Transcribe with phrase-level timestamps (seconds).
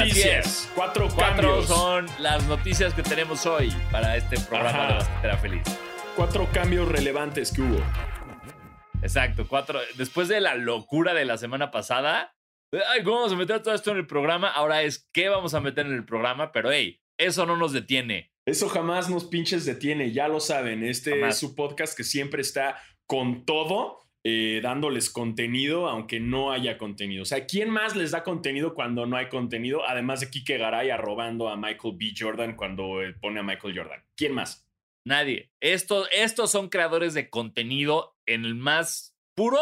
[0.00, 0.70] noticias.
[0.74, 1.66] Cuatro, Cuatro cambios.
[1.66, 4.88] son las noticias que tenemos hoy para este programa Ajá.
[4.88, 5.62] de Basquetera Feliz.
[6.16, 7.80] Cuatro cambios relevantes que hubo.
[9.02, 9.80] Exacto, cuatro.
[9.96, 12.34] Después de la locura de la semana pasada,
[12.90, 14.48] ay, ¿cómo vamos a meter todo esto en el programa?
[14.48, 18.32] Ahora es qué vamos a meter en el programa, pero hey, eso no nos detiene.
[18.46, 20.84] Eso jamás nos pinches detiene, ya lo saben.
[20.84, 21.34] Este Jamás.
[21.34, 27.22] es su podcast que siempre está con todo, eh, dándoles contenido, aunque no haya contenido.
[27.22, 29.86] O sea, ¿quién más les da contenido cuando no hay contenido?
[29.86, 32.12] Además de Kike Garay arrobando a Michael B.
[32.18, 34.02] Jordan cuando eh, pone a Michael Jordan.
[34.16, 34.66] ¿Quién más?
[35.06, 35.50] Nadie.
[35.60, 39.60] Estos, estos son creadores de contenido en el más puro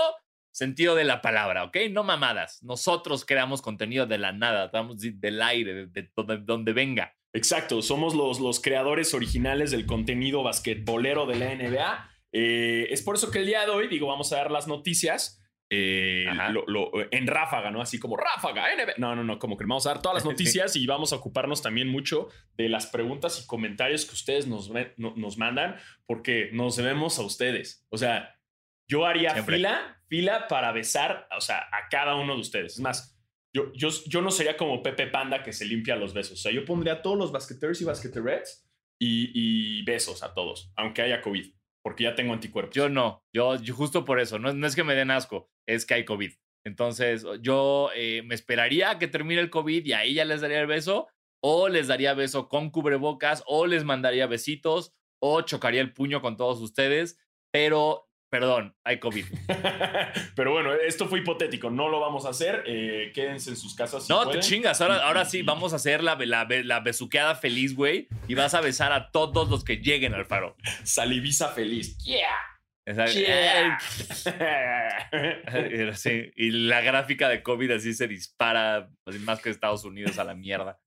[0.55, 1.77] sentido de la palabra, ¿ok?
[1.91, 2.63] No mamadas.
[2.63, 7.16] Nosotros creamos contenido de la nada, damos de- del aire, de, de donde, donde venga.
[7.35, 12.10] Exacto, somos los, los creadores originales del contenido basquetbolero de la NBA.
[12.33, 15.38] Eh, es por eso que el día de hoy, digo, vamos a dar las noticias
[15.75, 16.51] eh, Ajá.
[16.51, 17.80] lo- lo- en ráfaga, ¿no?
[17.80, 18.93] Así como ráfaga, NBA.
[18.99, 20.24] No, no, no, como que vamos a dar todas las
[20.59, 24.71] noticias y vamos a ocuparnos también mucho de las preguntas y comentarios que ustedes nos,
[24.99, 27.87] no- nos mandan, porque nos debemos a ustedes.
[27.89, 28.39] O sea,
[28.87, 29.57] yo haría Siempre.
[29.57, 32.74] fila, fila para besar, o sea, a cada uno de ustedes.
[32.74, 33.19] Es más,
[33.55, 36.39] yo, yo, yo no sería como Pepe Panda que se limpia los besos.
[36.39, 40.71] O sea, yo pondría a todos los basqueteros y basqueterets y, y besos a todos,
[40.77, 41.51] aunque haya COVID,
[41.83, 42.75] porque ya tengo anticuerpos.
[42.75, 45.95] Yo no, yo, justo por eso, no, no es que me den asco, es que
[45.95, 46.33] hay COVID.
[46.65, 50.61] Entonces, yo eh, me esperaría a que termine el COVID y ahí ya les daría
[50.61, 51.09] el beso,
[51.43, 56.37] o les daría beso con cubrebocas, o les mandaría besitos, o chocaría el puño con
[56.37, 57.19] todos ustedes,
[57.52, 59.27] pero, perdón, hay COVID.
[60.35, 62.65] Pero bueno, esto fue hipotético, no lo vamos a hacer.
[62.66, 64.06] eh, quédense en sus casas.
[64.06, 67.77] si No, te chingas, ahora, ahora sí, vamos a hacer la, la, la besuqueada feliz,
[67.77, 70.56] güey, y vas a besar a todos los que lleguen al faro.
[70.83, 71.99] Saliviza feliz.
[71.99, 72.31] Yeah.
[72.87, 73.78] Yeah.
[75.94, 80.25] Sí, y la gráfica de COVID así se dispara, así más que Estados Unidos a
[80.25, 80.81] la mierda.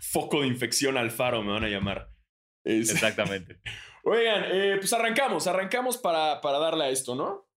[0.00, 2.10] Foco de infección al faro me van a llamar.
[2.64, 3.58] Es- Exactamente.
[4.08, 7.48] Oigan, eh, pues arrancamos, arrancamos para, para darle a esto, ¿no?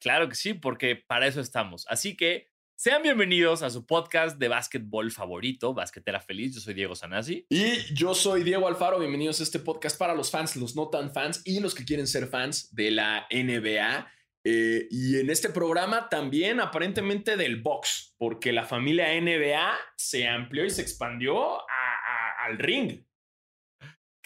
[0.00, 1.84] Claro que sí, porque para eso estamos.
[1.90, 6.54] Así que sean bienvenidos a su podcast de básquetbol favorito, Basquetera Feliz.
[6.54, 7.46] Yo soy Diego Sanasi.
[7.50, 11.12] Y yo soy Diego Alfaro, bienvenidos a este podcast para los fans, los no tan
[11.12, 14.10] fans y los que quieren ser fans de la NBA.
[14.44, 20.64] Eh, y en este programa también aparentemente del box, porque la familia NBA se amplió
[20.64, 23.02] y se expandió a- a- al ring.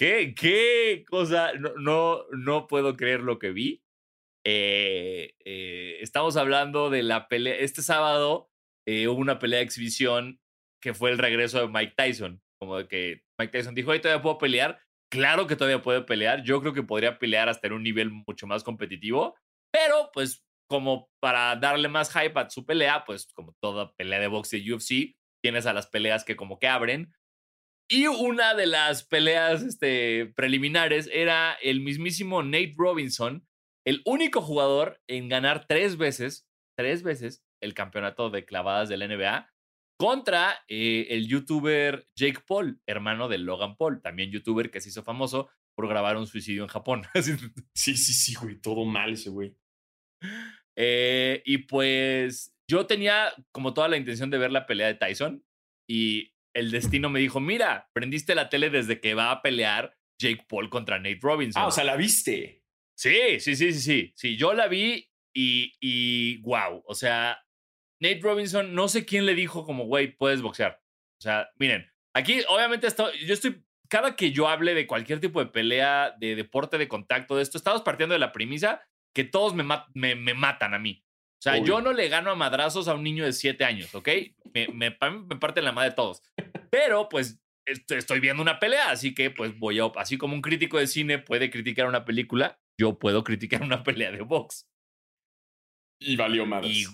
[0.00, 1.52] ¿Qué, qué cosa?
[1.52, 3.82] No, no, puedo creer lo que vi.
[4.46, 7.56] Eh, eh, estamos hablando de la pelea.
[7.56, 8.48] Este sábado
[8.88, 10.40] eh, hubo una pelea de exhibición
[10.82, 12.40] que fue el regreso de Mike Tyson.
[12.58, 14.80] Como de que Mike Tyson dijo, "Oye, todavía puedo pelear.
[15.12, 16.44] Claro que todavía puede pelear.
[16.44, 19.36] Yo creo que podría pelear hasta en un nivel mucho más competitivo.
[19.70, 24.28] Pero, pues, como para darle más hype a su pelea, pues, como toda pelea de
[24.28, 27.12] box de UFC, tienes a las peleas que como que abren.
[27.92, 33.44] Y una de las peleas este, preliminares era el mismísimo Nate Robinson,
[33.84, 36.48] el único jugador en ganar tres veces,
[36.78, 39.50] tres veces, el campeonato de clavadas de la NBA
[39.98, 45.02] contra eh, el youtuber Jake Paul, hermano de Logan Paul, también youtuber que se hizo
[45.02, 47.02] famoso por grabar un suicidio en Japón.
[47.74, 49.56] Sí, sí, sí, güey, todo mal ese güey.
[50.76, 55.44] Eh, y pues yo tenía como toda la intención de ver la pelea de Tyson
[55.88, 60.44] y el destino me dijo, mira, prendiste la tele desde que va a pelear Jake
[60.48, 61.62] Paul contra Nate Robinson.
[61.62, 62.62] Ah, o sea, la viste.
[62.94, 64.12] sí, sí, sí, sí, sí.
[64.16, 67.44] Sí, yo la vi y, y wow, o sea,
[68.00, 70.82] Nate Robinson, no sé quién le dijo como, güey, puedes boxear.
[71.18, 75.40] O sea, miren, aquí obviamente esto, yo estoy, cada que yo hable de cualquier tipo
[75.40, 78.82] de pelea, de deporte de contacto, de esto, estamos partiendo de la premisa
[79.14, 81.04] que todos me, ma- me, me matan a mí.
[81.38, 81.64] O sea, Obvio.
[81.64, 84.08] yo no le gano a madrazos a un niño de 7 años, ¿ok?
[84.52, 86.22] Me, me, pa- me parten la madre todos.
[86.70, 89.84] Pero, pues, est- estoy viendo una pelea, así que, pues, voy a...
[89.96, 94.10] Así como un crítico de cine puede criticar una película, yo puedo criticar una pelea
[94.12, 94.66] de box.
[96.00, 96.70] Y valió madres.
[96.76, 96.84] Y,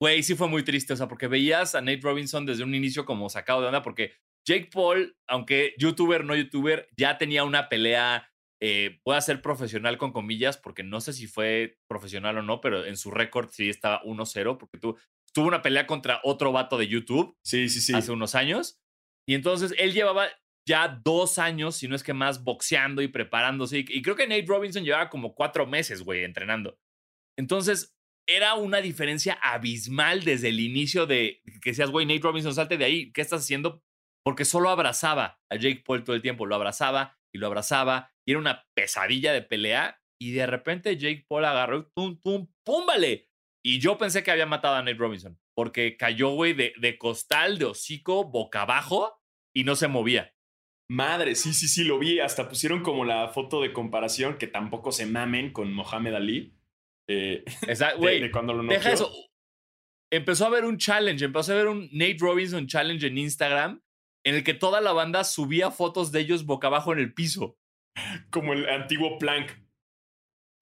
[0.00, 3.04] güey, sí fue muy triste, o sea, porque veías a Nate Robinson desde un inicio
[3.04, 4.12] como sacado de onda, porque
[4.46, 8.28] Jake Paul, aunque youtuber, no youtuber, ya tenía una pelea,
[8.60, 12.84] eh, puede ser profesional con comillas, porque no sé si fue profesional o no, pero
[12.84, 14.96] en su récord sí estaba 1-0, porque tu-
[15.32, 17.94] tuvo una pelea contra otro vato de YouTube Sí, sí, sí.
[17.94, 18.80] hace unos años.
[19.28, 20.28] Y entonces él llevaba
[20.66, 23.80] ya dos años, si no es que más, boxeando y preparándose.
[23.80, 26.78] Y, creo que Nate Robinson llevaba como cuatro meses, güey, entrenando.
[27.36, 27.94] Entonces
[28.28, 32.84] era una diferencia abismal desde el inicio de que decías, güey, Nate Robinson, salte de
[32.84, 33.12] ahí.
[33.12, 33.82] ¿Qué estás haciendo?
[34.24, 36.46] Porque solo abrazaba a Jake Paul todo el tiempo.
[36.46, 38.12] Lo abrazaba y lo abrazaba.
[38.24, 40.00] Y era una pesadilla de pelea.
[40.20, 43.28] Y de repente Jake Paul agarró, tum, tum, púmbale.
[43.64, 47.58] Y yo pensé que había matado a Nate Robinson, porque cayó, güey, de, de costal,
[47.58, 49.20] de hocico, boca abajo,
[49.54, 50.34] y no se movía.
[50.90, 52.20] Madre, sí, sí, sí, lo vi.
[52.20, 56.54] Hasta pusieron como la foto de comparación que tampoco se mamen con Mohamed Ali.
[57.08, 58.20] Eh, Exacto, de, güey.
[58.20, 59.10] de cuando lo Deja eso.
[60.10, 63.82] Empezó a haber un challenge, empezó a haber un Nate Robinson challenge en Instagram
[64.24, 67.58] en el que toda la banda subía fotos de ellos boca abajo en el piso.
[68.30, 69.50] Como el antiguo Plank.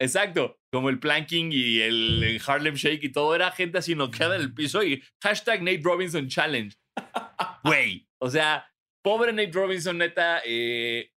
[0.01, 4.37] Exacto, como el planking y el, el Harlem Shake y todo, era gente así noqueada
[4.37, 6.75] en el piso y hashtag Nate Robinson Challenge.
[7.63, 8.67] Güey, o sea,
[9.03, 11.13] pobre Nate Robinson, neta, eh,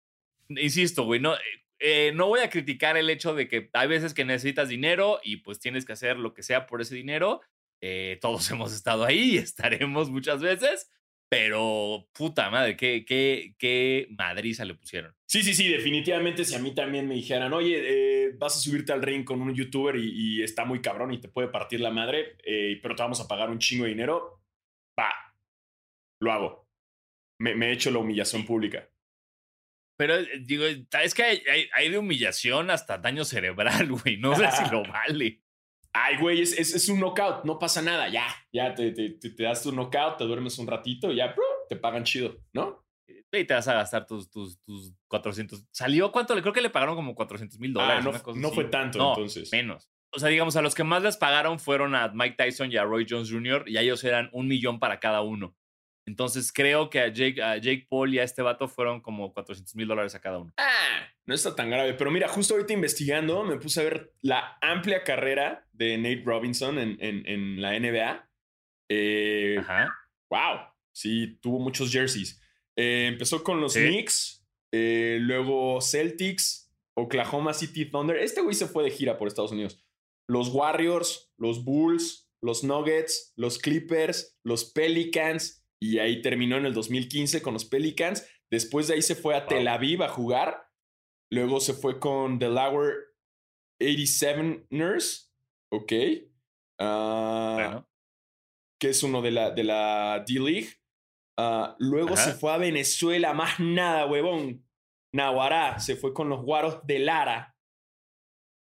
[0.50, 1.34] insisto, güey, no,
[1.80, 5.38] eh, no voy a criticar el hecho de que hay veces que necesitas dinero y
[5.38, 7.42] pues tienes que hacer lo que sea por ese dinero.
[7.82, 10.90] Eh, todos hemos estado ahí y estaremos muchas veces,
[11.34, 15.16] pero puta madre, qué, qué, qué madriza le pusieron.
[15.26, 17.82] Sí, sí, sí, definitivamente si a mí también me dijeran, oye,
[18.28, 21.20] eh, vas a subirte al ring con un youtuber y, y está muy cabrón y
[21.20, 24.44] te puede partir la madre, eh, pero te vamos a pagar un chingo de dinero,
[25.00, 25.10] va,
[26.22, 26.70] lo hago.
[27.40, 28.88] Me, me echo la humillación pública.
[29.98, 34.18] Pero eh, digo, es que hay, hay, hay de humillación hasta daño cerebral, güey.
[34.18, 35.43] No sé si lo vale.
[35.94, 39.44] Ay, güey, es, es, es un knockout, no pasa nada, ya, ya te, te, te,
[39.44, 41.46] das tu knockout, te duermes un ratito y ya, ¡prum!
[41.70, 42.84] te pagan chido, ¿no?
[43.08, 45.66] Y te vas a gastar tus, tus, tus 400.
[45.72, 46.40] ¿Salió cuánto?
[46.40, 47.98] Creo que le pagaron como 400 mil dólares.
[48.00, 48.56] Ah, no, una cosa no así.
[48.56, 49.52] fue tanto No, entonces.
[49.52, 49.90] Menos.
[50.12, 52.84] O sea, digamos, a los que más les pagaron fueron a Mike Tyson y a
[52.84, 53.64] Roy Jones Jr.
[53.68, 55.56] y a ellos eran un millón para cada uno.
[56.06, 59.76] Entonces creo que a Jake, a Jake Paul y a este vato fueron como 400
[59.76, 60.54] mil dólares a cada uno.
[60.58, 61.94] Ah, no está tan grave.
[61.94, 66.78] Pero mira, justo ahorita investigando, me puse a ver la amplia carrera de Nate Robinson
[66.80, 68.30] en, en, en la NBA.
[68.90, 69.88] Eh, Ajá.
[70.30, 70.60] wow,
[70.92, 72.40] sí, tuvo muchos jerseys.
[72.76, 73.80] Eh, empezó con los Sí.
[73.88, 78.18] Knicks, eh, luego Celtics, Oklahoma City Thunder.
[78.18, 79.80] Este güey se fue de gira por Estados Unidos.
[80.28, 85.66] Los Warriors, los Bulls, los Nuggets, los Clippers, los Pelicans.
[85.80, 88.28] Y ahí terminó en el 2015 con los Pelicans.
[88.50, 89.50] Después de ahí se fue a Wow.
[89.50, 90.66] Tel Aviv a jugar.
[91.32, 92.96] Luego se fue con Delaware
[93.82, 95.32] 87ers.
[95.72, 95.92] Ok.
[96.80, 97.90] Ah, Bueno.
[98.80, 100.70] que es uno de la, de la D-League.
[101.40, 102.24] Ah, luego Ajá.
[102.26, 104.68] se fue a Venezuela, más nada, huevón.
[105.16, 107.56] Naguará, se fue con los guaros de Lara.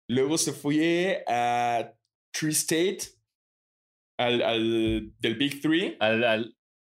[0.08, 1.92] Luego se fue a
[2.32, 2.98] Tree State,
[4.18, 5.96] al, al- del Big Three.
[6.00, 6.55] Al, al-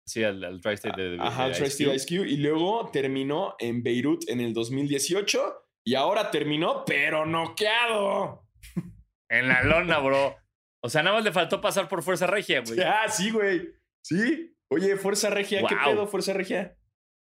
[0.09, 1.95] sí, al, al Tri-State de, de- Ajá, de al Tri Ice Cube.
[1.97, 2.29] Ice Cube.
[2.29, 5.65] Y luego terminó en Beirut en el 2018.
[5.85, 8.47] Y ahora terminó, pero noqueado.
[9.31, 10.37] En la lona, bro.
[10.83, 12.81] O sea, nada más le faltó pasar por Fuerza Regia, güey.
[12.81, 13.69] Ah, sí, güey.
[14.03, 14.55] Sí.
[14.71, 16.77] Oye, Fuerza Regia, ¿qué pedo, Fuerza Regia?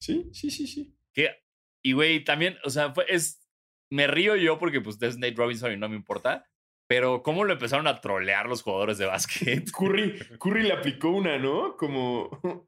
[0.02, 0.96] Sí, sí, sí, sí.
[1.14, 1.36] Que-
[1.84, 3.46] y güey, también, o sea, fue, es,
[3.92, 6.46] me río yo porque pues es Nate Robinson y no me importa,
[6.90, 9.70] pero cómo lo empezaron a trolear los jugadores de básquet.
[9.78, 11.78] Curry, Curry le aplicó una, ¿no?
[11.78, 12.30] Como.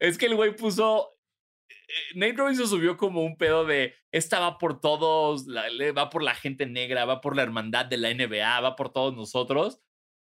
[0.00, 1.18] Es que el güey puso,
[1.68, 6.34] eh, Nate Robinson subió como un pedo de, esta va por todos, va por la
[6.34, 9.82] gente negra, va por la hermandad de la NBA, va por todos nosotros.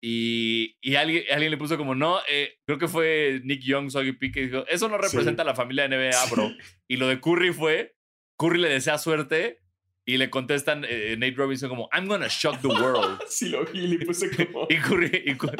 [0.01, 4.13] Y, y alguien, alguien le puso como, no, eh, creo que fue Nick Young, Soggy
[4.13, 6.49] P, que dijo, eso no representa a la familia NBA, bro.
[6.87, 7.95] Y lo de Curry fue,
[8.39, 9.59] Curry le desea suerte
[10.07, 13.19] y le contestan eh, Nate Robinson como, I'm gonna shock the world.
[13.29, 14.65] Sí, lo vi, le puse como.
[14.69, 15.57] y Curry, y Curry,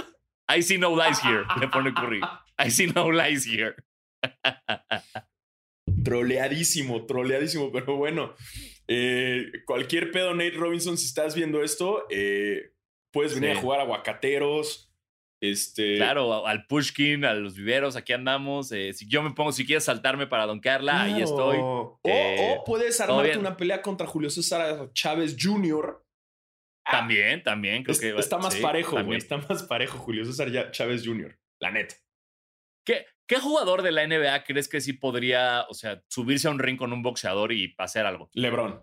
[0.50, 2.22] I see no lies here, le pone Curry.
[2.58, 3.76] I see no lies here.
[6.04, 8.34] Troleadísimo, troleadísimo, pero bueno.
[8.88, 12.72] eh, cualquier pedo, Nate Robinson, si estás viendo esto, eh,
[13.12, 13.58] puedes venir Sí.
[13.58, 14.92] a jugar aguacateros.
[15.42, 15.98] Este.
[15.98, 18.72] Claro, al Pushkin, a los viveros, aquí andamos.
[18.72, 21.58] eh, si yo me pongo, si quieres saltarme para donkearla, ahí estoy.
[21.62, 26.04] O, Eh, o puedes armarte una pelea contra Julio César Chávez Jr.
[26.90, 29.18] También, también, creo Es- que está más sí, parejo, güey.
[29.18, 31.38] Está más parejo Julio César Chávez Jr.
[31.62, 31.96] La neta.
[32.86, 36.60] ¿Qué, ¿Qué jugador de la NBA crees que sí podría, o sea, subirse a un
[36.60, 38.30] ring con un boxeador y hacer algo?
[38.34, 38.82] LeBron.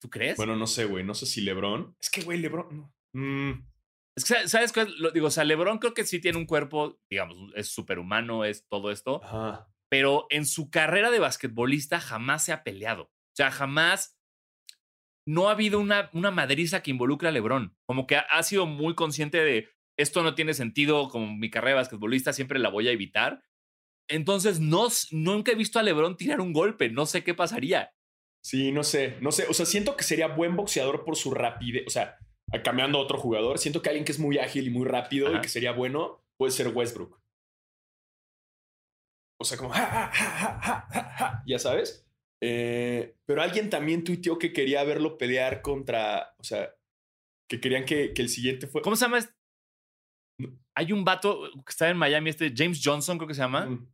[0.00, 0.36] ¿Tú crees?
[0.36, 1.02] Bueno, no sé, güey.
[1.02, 1.96] No sé si LeBron.
[2.00, 2.68] Es que, güey, LeBron.
[2.76, 2.94] no.
[3.14, 3.66] Mm,
[4.18, 4.84] Es que, ¿sabes- ¿sabes qué?
[4.98, 8.66] Lo, digo, o sea, LeBron creo que sí tiene un cuerpo, digamos, es superhumano, es
[8.68, 9.68] todo esto, ajá.
[9.88, 13.04] pero en su carrera de basquetbolista jamás se ha peleado.
[13.04, 14.18] O sea, jamás
[15.26, 17.76] no ha habido una, una madriza que involucre a LeBron.
[17.86, 21.70] Como que ha, ha sido muy consciente de esto no tiene sentido, como mi carrera
[21.76, 23.42] de basquetbolista siempre la voy a evitar.
[24.08, 27.92] Entonces, no, nunca he visto a LeBron tirar un golpe, no sé qué pasaría.
[28.42, 29.18] Sí, no sé.
[29.20, 29.46] No sé.
[29.48, 31.84] O sea, siento que sería buen boxeador por su rapidez.
[31.86, 32.16] O sea,
[32.64, 33.58] cambiando a otro jugador.
[33.58, 35.38] Siento que alguien que es muy ágil y muy rápido Ajá.
[35.38, 37.20] y que sería bueno puede ser Westbrook.
[39.40, 39.70] O sea, como.
[39.70, 42.04] ja, ja, ja, ja, ja, ja, ja, ya sabes.
[42.42, 46.34] Eh, pero alguien también tuiteó que quería verlo pelear contra.
[46.38, 46.74] O sea,
[47.48, 48.82] que querían que, que el siguiente fue.
[48.82, 49.18] ¿Cómo se llama?
[49.18, 49.32] este?
[50.76, 53.66] Hay un vato que está en Miami, este James Johnson, creo que se llama.
[53.66, 53.88] Mm.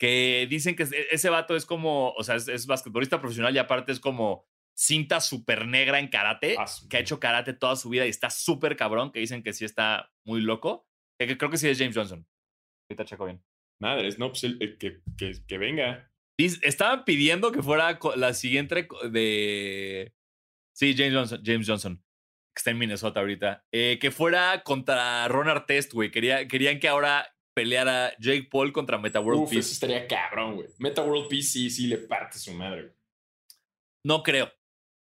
[0.00, 3.58] que dicen que ese- ese vato es como, o sea, es, es basquetbolista profesional y
[3.58, 7.88] aparte es como cinta súper negra en karate, Ah, que ha hecho karate toda su
[7.88, 10.86] vida y está súper cabrón, que dicen que sí está muy loco.
[11.18, 12.26] Que, creo que sí es James Johnson.
[12.90, 13.42] Ahorita checo bien.
[13.80, 16.10] Madres, no, pues el- que, que, que venga.
[16.36, 20.12] Estaban pidiendo que fuera la siguiente de...
[20.74, 23.64] Sí, James Johnson, James Johnson, que está en Minnesota ahorita.
[23.72, 26.10] eh, que fuera contra Ron Artest, güey.
[26.10, 29.60] Quería, querían que ahora peleara Jake Paul contra Meta World Uf, Peace.
[29.60, 30.68] eso estaría cabrón, güey.
[30.78, 32.94] Meta World Peace sí, sí le parte su madre, güey.
[34.04, 34.52] No creo.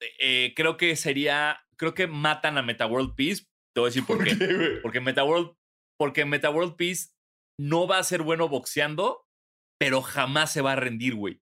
[0.01, 1.60] Eh, eh, creo que sería.
[1.77, 3.44] Creo que matan a Meta World Peace.
[3.74, 4.80] Te voy a decir por qué.
[4.82, 5.51] Porque Meta World,
[6.00, 7.10] porque Meta World Peace
[7.60, 9.25] no va a ser bueno boxeando,
[9.80, 11.42] pero jamás se va a rendir, güey.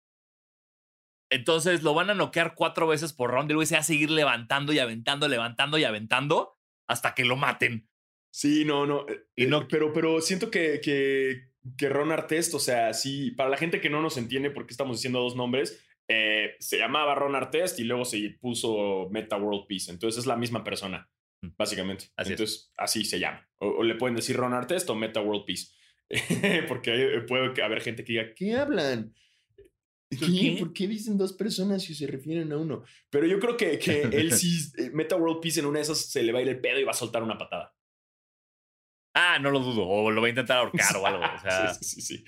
[1.32, 3.84] Entonces lo van a noquear cuatro veces por round y el güey se va a
[3.84, 6.58] seguir levantando y aventando, levantando y aventando
[6.88, 7.90] hasta que lo maten.
[8.34, 9.08] Sí, no, no.
[9.10, 13.50] eh, Y no- pero, pero siento que, que, que Ron Artest, o sea, sí, para
[13.50, 17.16] la gente que no nos entiende por qué estamos diciendo dos nombres, eh, se llamaba
[17.16, 19.92] Ron Artest y luego se puso Meta World Peace.
[19.92, 21.10] Entonces es la misma persona,
[21.42, 21.50] Mm.
[21.58, 22.06] básicamente.
[22.16, 22.40] Así es.
[22.40, 23.48] Entonces, así se llama.
[23.58, 25.68] O, o le pueden decir Ron Artest o Meta World Peace.
[26.68, 29.14] Porque eh, puede haber gente que diga, ¿qué hablan?
[30.10, 30.18] ¿Qué?
[30.18, 30.56] qué?
[30.60, 32.84] ¿Por qué dicen dos personas si se refieren a uno?
[33.10, 36.00] Pero yo creo que, que él sí, eh, Meta World Peace en una de esas
[36.00, 37.74] se le va a ir el pedo y va a soltar una patada.
[39.14, 39.88] Ah, no lo dudo.
[39.88, 41.24] O lo va a intentar ahorcar o algo.
[41.24, 42.26] O sea, sí, sí, sí, sí.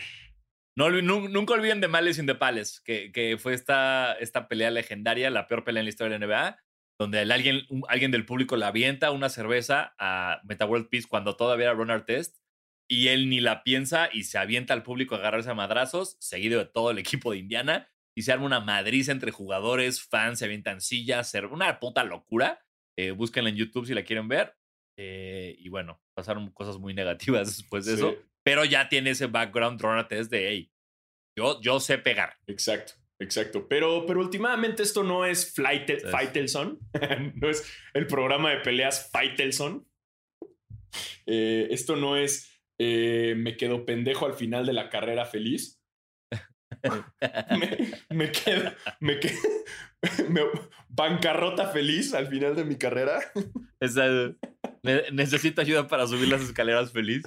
[0.78, 5.30] No, nunca olviden de Malice in the Palace, que, que fue esta, esta pelea legendaria,
[5.30, 6.60] la peor pelea en la historia de la NBA,
[7.00, 11.08] donde el alguien, un- alguien del público le avienta una cerveza a Meta World Peace
[11.08, 12.38] cuando todavía era Ron Artest
[12.90, 16.60] y él ni la piensa y se avienta al público a agarrarse a madrazos, seguido
[16.60, 20.46] de todo el equipo de Indiana, y se arma una madriza entre jugadores, fans, se
[20.46, 22.64] avientan sillas, una puta locura.
[22.98, 24.56] Eh, búsquenla en YouTube si la quieren ver.
[24.98, 27.98] Eh, y bueno, pasaron cosas muy negativas después de Sí.
[28.00, 28.16] eso,
[28.48, 30.72] pero ya tiene ese background Ron Artest de, hey,
[31.38, 32.38] yo, yo sé pegar.
[32.48, 33.68] Exacto, exacto.
[33.68, 36.08] Pero, pero últimamente esto no es Flight.
[36.10, 36.80] Fightelson,
[37.36, 39.86] no es el programa de peleas Fightelson.
[41.26, 45.82] Eh, esto no es eh, me quedo pendejo al final de la carrera feliz.
[47.60, 49.40] me, me quedo, me quedo,
[50.30, 50.42] me-
[50.88, 53.20] bancarrota feliz al final de mi carrera.
[55.12, 57.24] Necesito ayuda para subir las escaleras feliz.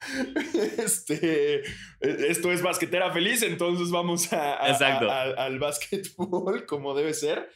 [0.78, 1.62] Este,
[2.00, 7.50] esto es basquetera feliz, entonces vamos a, al básquetbol como debe ser.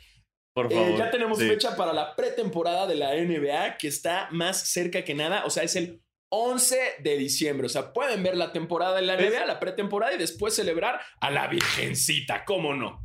[0.54, 0.98] Por Eh, favor.
[0.98, 1.48] ya tenemos Sí.
[1.48, 5.44] fecha para la pretemporada de la NBA que está más cerca que nada.
[5.46, 7.66] O sea, es el 11 de diciembre.
[7.66, 9.32] O sea, pueden ver la temporada de la ¿Ves?
[9.32, 12.44] NBA, la pretemporada y después celebrar a la Virgencita.
[12.44, 13.04] ¿Cómo no?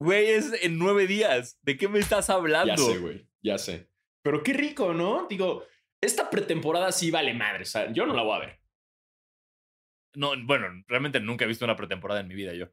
[0.00, 1.58] Güey, es en nueve días.
[1.62, 2.74] ¿De qué me estás hablando?
[2.74, 3.26] Ya sé, güey.
[3.42, 3.88] Ya sé.
[4.22, 5.26] Pero qué rico, ¿no?
[5.30, 5.64] Digo,
[6.02, 7.62] esta pretemporada sí vale madre.
[7.62, 8.60] O sea, yo no la voy a ver.
[10.16, 12.68] No, bueno, realmente nunca he visto una pretemporada en mi vida yo.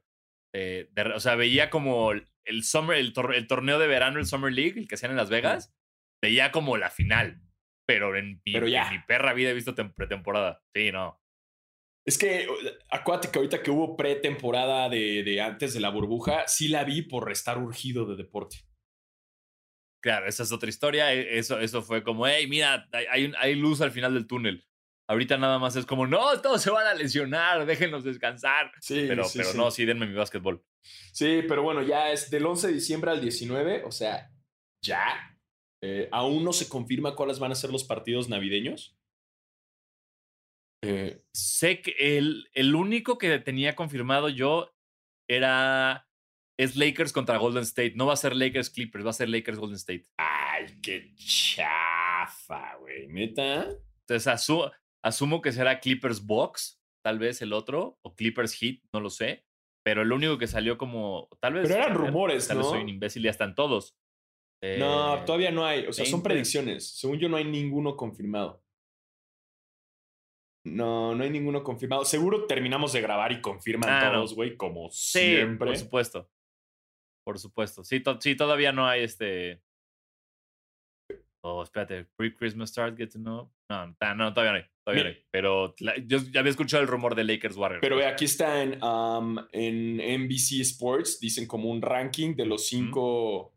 [0.54, 4.26] Eh, de- o sea, veía como el summer, el, tor- el torneo de verano, el
[4.26, 5.74] Summer League, el que hacían en Las Vegas.
[6.22, 7.42] Veía como la final.
[7.88, 8.86] Pero en mi, ya.
[8.88, 10.64] en mi perra vida he visto tem- pretemporada.
[10.74, 11.20] Sí, no.
[12.04, 12.46] Es que
[12.90, 17.02] acuérdate que ahorita que hubo pretemporada de, de antes de la burbuja, sí la vi
[17.02, 18.58] por estar urgido de deporte.
[20.06, 21.12] Claro, esa es otra historia.
[21.12, 24.28] e- Eso, eso fue como, hey, mira, hay, hay un- hay luz al final del
[24.28, 24.64] túnel.
[25.08, 28.70] Ahorita nada más es como, no, todos se van a lesionar, déjenlos descansar.
[28.80, 29.58] Sí, Pero, sí, pero sí.
[29.58, 30.64] no, sí, denme mi básquetbol.
[31.12, 34.30] Sí, pero bueno, ya es del 11 de diciembre al 19, o sea,
[34.80, 35.36] ya.
[35.82, 38.96] Eh, aún no se confirma cuáles van a ser los partidos navideños.
[40.84, 44.72] Eh, Sé que el, el único que tenía confirmado yo
[45.28, 46.05] era.
[46.58, 47.92] Es Lakers contra Golden State.
[47.96, 50.04] No va a ser Lakers Clippers, va a ser Lakers Golden State.
[50.16, 53.08] ay, qué chafa, güey.
[53.08, 53.68] Neta.
[54.00, 54.72] Entonces asu-
[55.02, 59.44] asumo que será Clippers Box, tal vez el otro, o Clippers Heat, no lo sé.
[59.84, 61.28] Pero el único que salió como.
[61.40, 61.68] Tal vez.
[61.68, 62.72] Pero eran ver, rumores, Tal vez ¿no?
[62.72, 63.96] soy un imbécil y ya están todos.
[64.62, 65.86] No, Eh, todavía no hay.
[65.86, 66.28] O sea, son 20.
[66.30, 66.98] predicciones.
[66.98, 68.62] Según yo, no hay ninguno confirmado.
[70.64, 72.04] No, no hay ninguno confirmado.
[72.04, 75.68] Seguro terminamos de grabar y confirman Ah, todos, güey, como Sí, siempre.
[75.68, 76.28] por supuesto.
[77.26, 77.82] Por supuesto.
[77.82, 79.60] Sí, to- sí, todavía no hay este.
[81.44, 82.06] Oh, espérate.
[82.16, 83.52] Pre-Christmas start, get to know.
[83.70, 84.64] No, no, todavía no hay.
[84.84, 85.26] Todavía no hay.
[85.32, 87.80] Pero la- yo ya había escuchado el rumor de Lakers Warriors.
[87.82, 93.52] Pero aquí está en, um, en NBC Sports, dicen como un ranking de los cinco.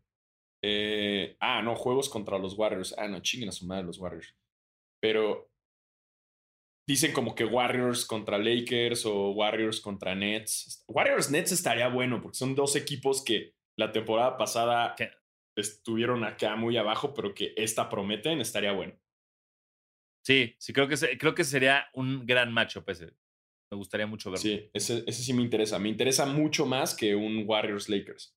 [0.62, 2.94] eh, ah, no, juegos contra los Warriors.
[2.98, 4.36] Ah, no, chinguen a su madre los Warriors.
[5.02, 5.48] Pero
[6.86, 10.84] dicen como que Warriors contra Lakers o Warriors contra Nets.
[10.86, 15.10] Warriors Nets estaría bueno porque son dos equipos que la temporada pasada Que-
[15.56, 18.94] estuvieron acá muy abajo, pero que esta prometen, estaría bueno.
[20.24, 23.06] Sí, sí, creo que, creo que sería un gran matchup ese.
[23.72, 24.42] Me gustaría mucho verlo.
[24.42, 25.78] Sí, ese, ese sí me interesa.
[25.78, 28.36] Me interesa mucho más que un Warriors-Lakers.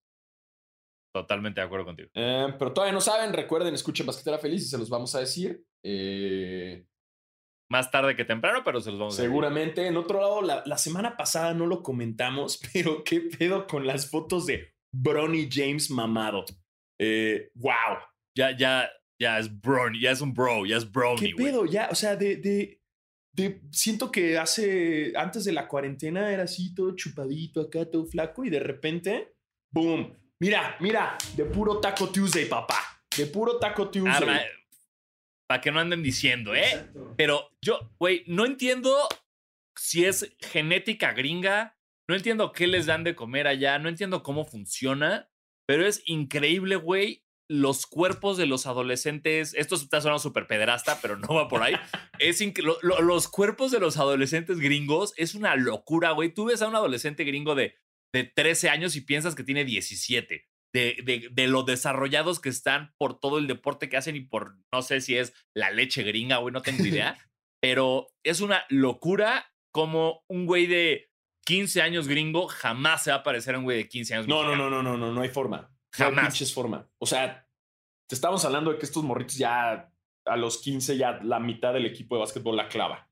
[1.13, 2.09] Totalmente de acuerdo contigo.
[2.13, 5.65] Eh, pero todavía no saben, recuerden, escuchen Basquetera Feliz y se los vamos a decir.
[5.83, 6.85] Eh,
[7.69, 9.29] Más tarde que temprano, pero se los vamos a decir.
[9.29, 9.87] Seguramente.
[9.87, 14.09] En otro lado, la, la, semana pasada no lo comentamos, pero qué pedo con las
[14.09, 16.45] fotos de Bronny James mamado.
[16.99, 17.97] Eh, wow.
[18.35, 21.19] Ya, ya, ya es Bronny, ya es un bro, ya es Bronny.
[21.19, 21.65] ¿Qué pedo?
[21.65, 22.81] Ya, o sea, de, de,
[23.33, 28.45] de, siento que hace, antes de la cuarentena era así todo chupadito acá, todo flaco
[28.45, 29.35] y de repente,
[29.71, 32.77] boom Mira, mira, de puro Taco Tuesday, papá.
[33.15, 34.41] De puro Taco Tuesday.
[35.47, 36.85] para que no anden diciendo, ¿eh?
[37.15, 39.07] Pero yo, güey, no entiendo
[39.73, 41.77] si es genética gringa,
[42.13, 45.31] no entiendo qué les dan de comer allá, no entiendo cómo funciona,
[45.67, 49.55] pero es increíble, güey, los cuerpos de los adolescentes.
[49.55, 51.73] Esto está sonando súper pederasta, pero no va por ahí.
[52.19, 52.39] es
[52.83, 56.31] los cuerpos de los adolescentes gringos es una locura, güey.
[56.31, 57.75] Tú ves a un adolescente gringo de
[58.13, 60.47] de 13 años y piensas que tiene 17.
[60.71, 64.55] De, de, de, lo desarrollados que están por todo el deporte que hacen y por,
[64.71, 67.15] no sé si es la leche gringa, güey, no tengo idea,
[67.61, 71.12] pero es una locura como un güey de
[71.45, 74.27] 15 años gringo jamás se va a parecer a un güey de 15 años.
[74.27, 75.71] No, no, no, no, no, no, no hay forma.
[75.91, 76.39] Jamás.
[76.39, 76.89] No hay forma.
[76.97, 77.47] O sea,
[78.07, 79.91] te estamos hablando de que estos morritos ya
[80.25, 83.09] a los 15 ya la mitad del equipo de básquetbol la clava.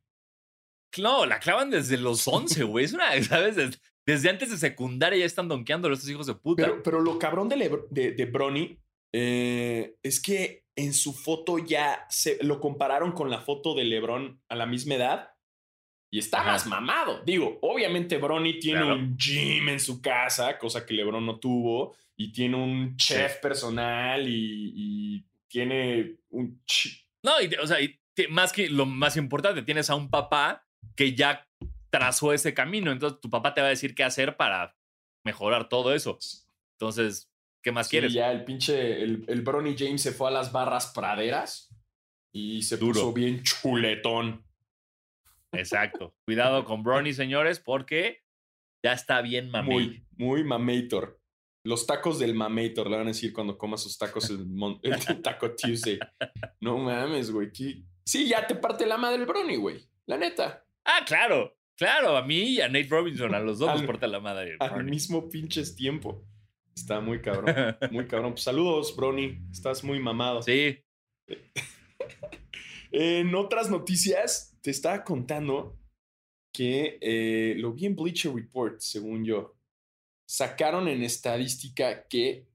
[0.97, 2.85] No, la clavan desde los 11, güey.
[2.85, 3.79] Es una, ¿sabes?
[4.05, 6.81] Desde antes de secundaria ya están donkeando estos hijos de puta.
[6.83, 8.79] Pero, lo cabrón de, de, de Bronny
[9.13, 14.41] eh, es que en su foto ya se lo compararon con la foto de LeBron
[14.47, 15.30] a la misma edad
[16.13, 17.21] y está más mamado.
[17.25, 22.33] Digo, obviamente Bronny tiene un gym en su casa, cosa que LeBron no tuvo, y
[22.33, 26.61] tiene un chef personal y, tiene un.
[27.23, 27.77] No, o sea,
[28.29, 31.47] más que lo más importante, tienes a un papá que ya
[31.89, 32.91] trazó ese camino.
[32.91, 34.77] Entonces tu papá te va a decir qué hacer para
[35.25, 36.17] mejorar todo eso.
[36.73, 37.29] Entonces,
[37.61, 38.13] ¿qué más quieres?
[38.13, 41.69] Ya el pinche, el, el Bronny James se fue a las barras praderas
[42.31, 44.45] y se puso bien chuletón.
[45.51, 46.15] Exacto.
[46.25, 48.23] Cuidado con Bronny, señores, porque
[48.83, 49.73] ya está bien mamey.
[49.75, 51.19] Muy, muy mamator.
[51.63, 54.47] Los tacos del mamator, le van a decir cuando comas sus tacos el,
[54.81, 55.99] el Taco Tuesday.
[56.59, 57.51] No mames, güey.
[58.03, 59.87] Sí, ya te parte la madre el Bronny, güey.
[60.07, 60.65] La neta.
[60.85, 61.55] Ah, claro.
[61.77, 64.55] Claro, a mí y a Nate Robinson, a los dos nos porta la madre.
[64.59, 66.23] Al mismo pinches tiempo.
[66.75, 67.53] Está muy cabrón.
[67.91, 68.31] Muy cabrón.
[68.33, 69.39] Pues saludos, Brony.
[69.51, 70.41] Estás muy mamado.
[70.41, 70.79] Sí.
[72.91, 75.77] En otras noticias, te estaba contando
[76.53, 79.55] que eh, lo vi en Bleacher Report, según yo.
[80.29, 82.47] Sacaron en estadística que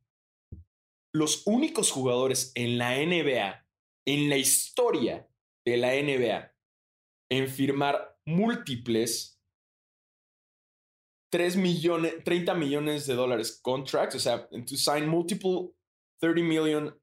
[1.14, 3.66] los únicos jugadores en la NBA,
[4.06, 5.26] en la historia
[5.64, 6.54] de la NBA,
[7.30, 9.40] en firmar múltiples
[11.32, 15.72] 3 millones, 30 millones de dólares contracts, o sea, to sign multiple
[16.20, 17.00] 30 million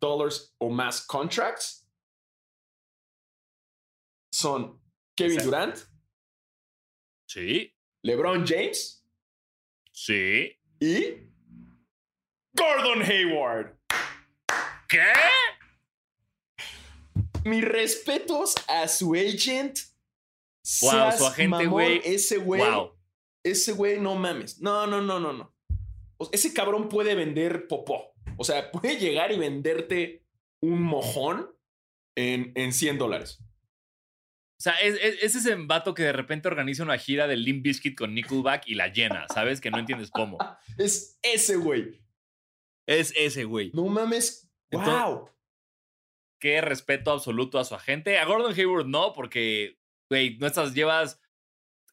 [0.00, 1.80] dollars o más contracts
[4.40, 4.80] son
[5.16, 5.76] Kevin Durant.
[7.28, 7.74] Sí.
[8.02, 9.06] LeBron James.
[9.92, 10.58] Sí.
[10.80, 11.30] Y
[12.54, 13.78] Gordon Hayward.
[14.88, 15.04] ¿Qué?
[17.44, 19.78] Mis respetos a su agent
[20.82, 22.00] Wow, su agente, güey.
[22.04, 22.62] Ese güey.
[23.42, 24.60] Ese güey, no mames.
[24.60, 25.54] No, no, no, no, no.
[26.32, 28.14] ese cabrón puede vender popó.
[28.36, 30.26] O sea, puede llegar y venderte
[30.62, 31.50] un mojón
[32.16, 33.42] en, en 100 dólares.
[34.60, 37.96] O sea, es, es, ese vato que de repente organiza una gira del Limp Bizkit
[37.96, 39.58] con Nickelback y la llena, ¿sabes?
[39.58, 40.36] Que no entiendes cómo.
[40.78, 41.98] es ese güey.
[42.86, 43.70] Es ese güey.
[43.72, 44.52] No mames.
[44.70, 45.30] wow.
[46.38, 48.18] Qué respeto absoluto a su agente.
[48.18, 49.78] A Gordon Hayward no, porque
[50.10, 51.18] güey, no estás, llevas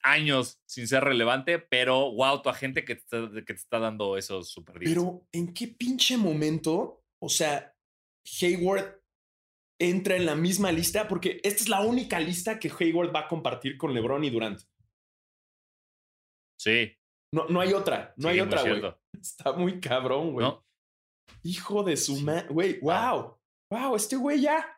[0.04, 4.18] años sin ser relevante, pero wow, tu agente que te está, que te está dando
[4.18, 7.02] esos super Pero, ¿en qué pinche momento?
[7.20, 7.74] O sea,
[8.42, 9.02] Hayward
[9.80, 13.28] entra en la misma lista, porque esta es la única lista que Hayward va a
[13.28, 14.62] compartir con LeBron y Durant.
[16.60, 16.94] Sí.
[17.34, 18.82] No, no hay otra, no hay otra, güey.
[19.22, 20.48] Está muy cabrón, güey.
[21.44, 23.38] Hijo de su madre, güey, wow.
[23.70, 24.78] Wow, este güey ya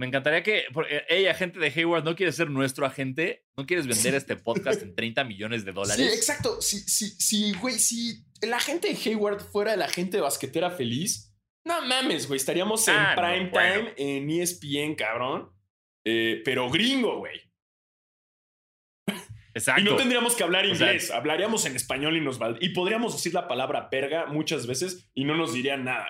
[0.00, 0.64] me encantaría que,
[1.10, 3.44] hey, agente de Hayward, ¿no quieres ser nuestro agente?
[3.54, 6.10] ¿No quieres vender este podcast en 30 millones de dólares?
[6.10, 6.62] Sí, exacto.
[6.62, 11.29] Si, sí, sí, güey, si el agente de Hayward fuera el agente de basquetera feliz,
[11.64, 15.50] no mames, güey, estaríamos en ah, prime time en ESPN, cabrón.
[16.04, 17.40] Eh, pero gringo, güey.
[19.52, 19.80] Exacto.
[19.80, 22.70] Y no tendríamos que hablar O sea- inglés, hablaríamos en español y nos val- Y
[22.70, 26.08] podríamos decir la palabra verga muchas veces y no nos dirían nada.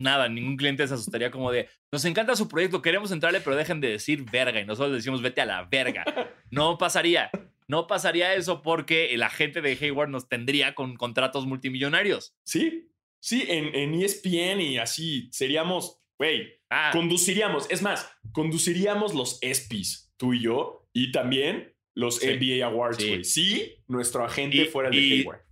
[0.00, 3.80] Nada, ningún cliente se asustaría como de, nos encanta su proyecto, queremos entrarle, pero dejen
[3.80, 6.04] de decir verga y nosotros decimos vete a la verga.
[6.50, 7.30] No pasaría.
[7.66, 12.36] No pasaría eso porque el agente de Hayward nos tendría con contratos multimillonarios.
[12.44, 12.91] Sí,
[13.22, 20.12] sí, en, en ESPN y así seríamos, güey, Ah, conduciríamos, es más, conduciríamos los ESPYs,
[20.16, 22.26] tú y yo, y también los Sí.
[22.28, 23.08] NBA Awards, Sí.
[23.08, 23.24] güey.
[23.24, 25.42] Sí, nuestro agente Y- fuera el de y- Hayward.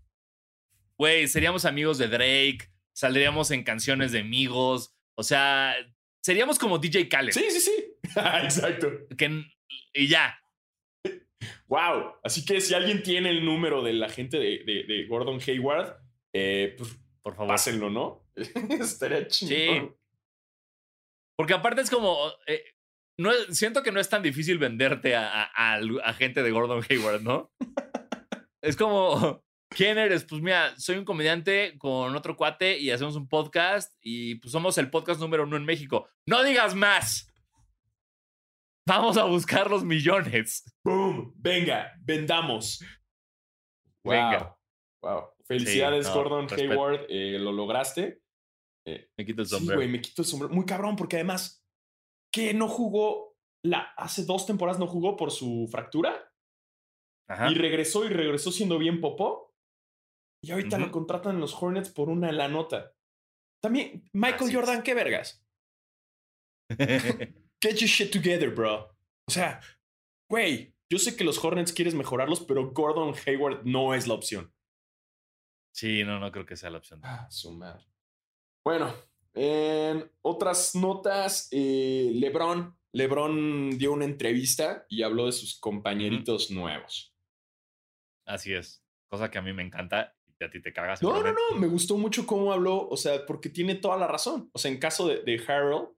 [0.97, 5.75] güey, seríamos amigos de Drake, saldríamos en canciones de amigos, o sea,
[6.25, 7.33] seríamos como DJ Khaled.
[7.33, 7.85] Sí, sí, sí.
[8.45, 8.91] Exacto.
[9.19, 9.45] que-
[9.93, 10.37] y ya,
[11.69, 12.15] Wow.
[12.25, 15.97] Así que si alguien tiene el número del agente de, de- de Gordon Hayward,
[16.35, 17.49] eh, pues por favor.
[17.55, 18.27] pásenlo, ¿no?
[18.37, 19.97] Estaría chingón.
[21.37, 22.17] Porque aparte es como.
[22.47, 22.63] eh,
[23.19, 27.23] no, siento que no es tan difícil venderte a, a- al agente de Gordon Hayward,
[27.23, 27.51] ¿no?
[28.63, 29.43] es como.
[29.73, 30.25] ¿Quién eres?
[30.25, 34.77] Pues mira, soy un comediante con otro cuate y hacemos un podcast y pues somos
[34.79, 36.09] el podcast número uno en México.
[36.27, 37.29] ¡No digas más!
[38.85, 40.65] Vamos a buscar los millones.
[40.83, 41.33] ¡Boom!
[41.37, 42.81] Venga, vendamos.
[44.03, 44.13] Wow.
[44.13, 44.59] Venga.
[45.03, 45.25] Wow.
[45.59, 46.73] Felicidades, no, Gordon respeto.
[46.73, 47.07] Hayward.
[47.09, 48.23] eh, lo lograste.
[48.87, 49.79] Me quito el Sí, sombrero.
[49.81, 50.55] güey, me quito el sombrero.
[50.55, 51.65] Muy cabrón, porque además,
[52.33, 56.33] que no jugó la, hace dos temporadas no jugó por su fractura
[57.29, 57.51] Ajá.
[57.51, 59.55] y regresó y regresó siendo bien popó.
[60.43, 62.95] Y ahorita lo contratan los Hornets por una la nota.
[63.63, 65.45] También, Michael Así Jordan, qué vergas.
[66.79, 68.97] Get your shit together, bro.
[69.29, 69.61] O sea,
[70.31, 74.53] güey, yo sé que los Hornets quieres mejorarlos, pero Gordon Hayward no es la opción.
[75.73, 77.01] Sí, no, no creo que sea la opción.
[77.03, 77.85] Ah, su madre.
[78.65, 78.93] Bueno,
[79.35, 82.77] en otras notas, eh, LeBron.
[82.93, 87.15] LeBron dio una entrevista y habló de sus compañeritos nuevos.
[88.27, 88.85] Así es.
[89.09, 91.03] Cosa que a mí me encanta y a ti te cagas.
[91.03, 94.51] No, no, no, me gustó mucho cómo habló, o sea, porque tiene toda la razón.
[94.53, 95.89] O sea, en caso de, de Harold,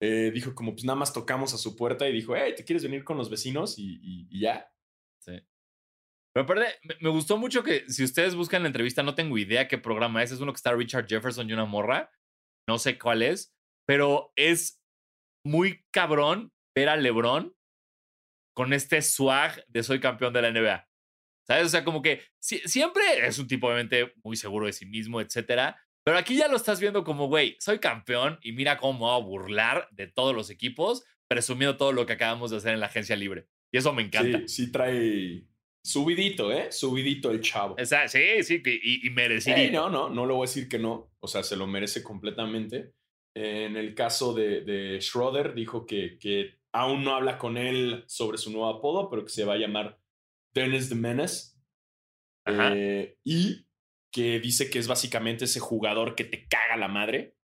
[0.00, 2.82] eh, dijo como pues nada más tocamos a su puerta y dijo, hey, ¿te quieres
[2.84, 3.78] venir con los vecinos?
[3.78, 4.70] Y, y- y ya.
[7.00, 10.30] Me, gustó mucho que si ustedes buscan la entrevista, no tengo idea qué programa es.
[10.30, 12.10] Es uno que está Richard Jefferson y una morra.
[12.68, 13.54] No sé cuál es,
[13.86, 14.80] pero es
[15.44, 17.54] muy cabrón ver a LeBron
[18.54, 20.88] con este swag de soy campeón de la NBA.
[21.46, 21.66] ¿Sabes?
[21.66, 25.20] O sea, como que si- siempre es un tipo obviamente muy seguro de sí mismo,
[25.20, 25.80] etcétera.
[26.04, 29.24] Pero aquí ya lo estás viendo como, güey, soy campeón y mira cómo voy a
[29.24, 33.16] burlar de todos los equipos, presumiendo todo lo que acabamos de hacer en la agencia
[33.16, 33.46] libre.
[33.72, 34.38] Y eso me encanta.
[34.40, 35.44] Sí, sí trae
[35.84, 36.70] subidito, ¿eh?
[36.72, 37.76] Subidito el chavo.
[38.08, 39.56] Sí, sí, y, y merecido.
[39.56, 41.10] Ey, no, no, no le voy a decir que no.
[41.20, 42.92] O sea, se lo merece completamente.
[43.34, 48.38] En el caso de, de Schroeder, dijo que, que aún no habla con él sobre
[48.38, 50.00] su nuevo apodo, pero que se va a llamar
[50.54, 51.54] Dennis the Menace.
[52.46, 52.72] Ajá.
[52.74, 53.66] Eh, y
[54.12, 57.36] que dice que es básicamente ese jugador que te caga la madre,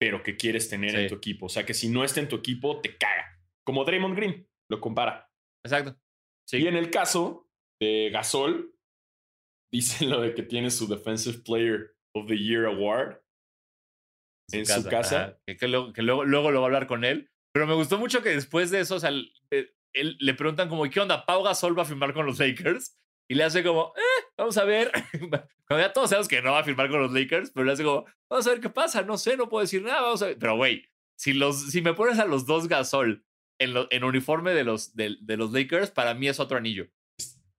[0.00, 1.08] pero que quieres tener en Sí.
[1.08, 1.46] tu equipo.
[1.46, 3.40] O sea, que si no está en tu equipo, te caga.
[3.64, 5.30] Como Draymond Green, lo compara.
[5.64, 5.98] Exacto.
[6.46, 6.58] Sí.
[6.58, 7.47] Y en el caso
[7.80, 8.74] de Gasol,
[9.72, 13.20] dicen lo de que tiene su Defensive Player of the Year Award.
[14.52, 15.38] en su casa.
[15.46, 17.30] Que, que luego, que luego, luego lo va a hablar con él.
[17.52, 19.32] Pero me gustó mucho que después de eso, o sea, el-
[19.94, 21.24] él- le preguntan como, ¿qué onda?
[21.26, 22.96] Pau Gasol va a firmar con los Lakers.
[23.30, 24.90] Y le hace como, eh, vamos a ver.
[25.68, 27.84] Cuando ya todos sabemos que no va a firmar con los Lakers, pero le hace
[27.84, 29.02] como, vamos a ver qué pasa.
[29.02, 30.00] No sé, no puedo decir nada.
[30.00, 30.38] Vamos a ver.
[30.38, 30.86] Pero, güey,
[31.18, 33.26] si, los, si me pones a los dos Gasol
[33.60, 36.88] en, lo- en uniforme de los, de, de los Lakers, para mí es otro anillo.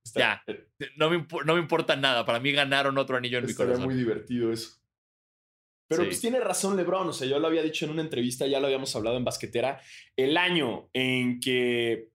[0.09, 0.89] Está- Ya.
[0.95, 2.25] No me, no me importa nada.
[2.25, 3.83] Para mí ganaron otro anillo en mi corazón.
[3.85, 4.75] muy divertido eso.
[5.89, 6.07] Pero Sí.
[6.09, 8.67] pues tiene razón LeBron, o sea, yo lo había dicho en una entrevista, ya lo
[8.67, 9.81] habíamos hablado en Basquetera,
[10.15, 12.09] el año en que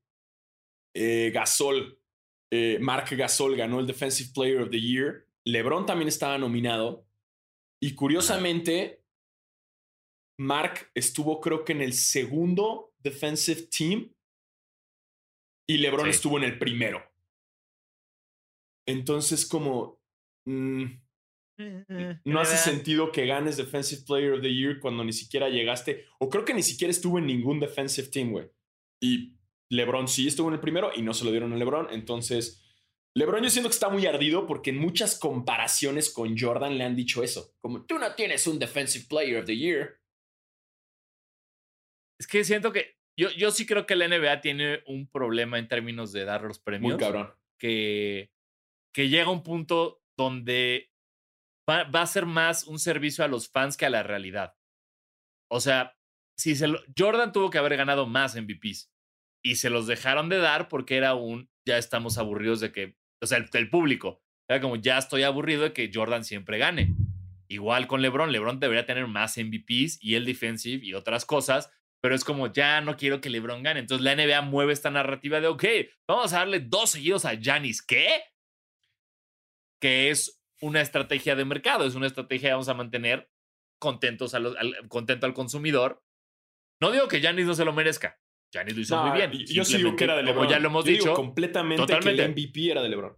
[0.97, 1.99] eh, Gasol,
[2.53, 7.05] eh, Mark Gasol ganó el Defensive Player of the Year, LeBron también estaba nominado
[7.83, 9.03] y curiosamente
[10.39, 14.15] Mark estuvo creo que en el segundo Defensive Team
[15.69, 16.11] y LeBron Sí.
[16.11, 17.03] estuvo en el primero.
[18.87, 20.01] Entonces como...
[20.47, 20.85] mm,
[22.25, 26.29] no hace sentido que ganes Defensive Player of the Year cuando ni siquiera llegaste, o
[26.29, 28.51] creo que ni siquiera estuvo en ningún Defensive Team, güey.
[29.01, 29.37] Y
[29.71, 31.89] LeBron sí estuvo en el primero y no se lo dieron a LeBron.
[31.91, 32.65] Entonces,
[33.17, 36.97] LeBron yo siento que está muy ardido porque en muchas comparaciones con Jordan le han
[36.97, 37.55] dicho eso.
[37.61, 40.01] Como tú no tienes un Defensive Player of the Year.
[42.21, 45.69] Es que siento que yo, yo sí creo que la NBA tiene un problema en
[45.69, 46.95] términos de dar los premios.
[46.95, 47.33] Muy cabrón.
[47.61, 48.33] Que,
[48.95, 50.93] que llega un punto donde
[51.69, 54.55] va, va a ser más un servicio a los fans que a la realidad.
[55.51, 55.97] O sea,
[56.39, 58.91] si se lo- Jordan tuvo que haber ganado más MVPs.
[59.47, 63.27] y se los dejaron de dar porque era un, ya estamos aburridos de que, o
[63.27, 66.95] sea, el, público, era como, ya estoy aburrido de que Jordan siempre gane.
[67.49, 71.71] Igual con LeBron, LeBron debería tener más MVPs y el defensive y otras cosas,
[72.03, 73.81] pero es como, ya no quiero que LeBron gane.
[73.81, 75.65] Entonces la NBA mueve esta narrativa de, ok,
[76.09, 77.83] vamos a darle dos seguidos a Giannis.
[77.83, 78.09] ¿Qué?
[79.85, 83.31] Que es una estrategia de mercado, es una estrategia, vamos a mantener
[83.79, 86.03] contentos a los, al, contento al consumidor.
[86.81, 88.19] No digo que Giannis no se lo merezca.
[88.51, 89.31] Giannis lo hizo muy bien.
[89.47, 90.39] Yo sí digo que era de LeBron.
[90.39, 91.13] Como ya lo hemos dicho.
[91.13, 92.17] completamente totalmente.
[92.17, 93.15] que el MVP era de LeBron.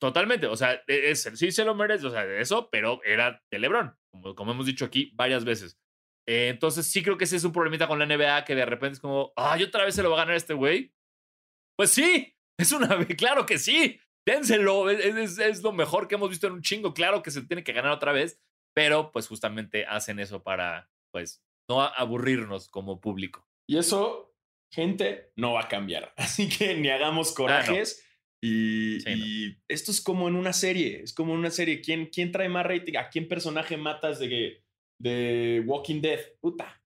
[0.00, 0.46] Totalmente.
[0.46, 3.94] O sea, e, es, sí se lo merece, o sea, eso, pero era de LeBron.
[4.10, 5.78] Como, como hemos dicho aquí varias veces.
[6.26, 8.94] Eh, entonces sí creo que ese es un problemita con la NBA que de repente
[8.94, 10.94] es como, ay, otra vez se lo va a ganar este güey.
[11.76, 14.00] Pues sí, es una, claro que sí.
[14.28, 16.92] Dénselo, es, es, lo mejor que hemos visto en un chingo.
[16.92, 18.38] Claro que se tiene que ganar otra vez,
[18.74, 23.46] pero pues justamente hacen eso para, pues, no aburrirnos como público.
[23.66, 24.34] Y eso,
[24.70, 26.12] gente, no va a cambiar.
[26.18, 28.04] Así que ni hagamos ah, corajes.
[28.42, 28.98] Y,
[29.66, 31.80] esto es como en una serie, es como en una serie.
[31.80, 32.96] ¿Quién, quién trae más rating?
[32.96, 34.62] ¿A quién personaje matas de,
[35.00, 36.20] de Walking Dead?
[36.40, 36.82] Puta.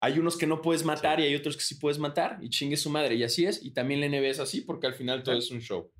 [0.00, 2.76] Hay unos que no puedes matar y hay otros que sí puedes matar y chingue
[2.76, 3.16] su madre.
[3.16, 3.64] Y así es.
[3.64, 5.92] Y también la NBA es así porque al final todo es un show.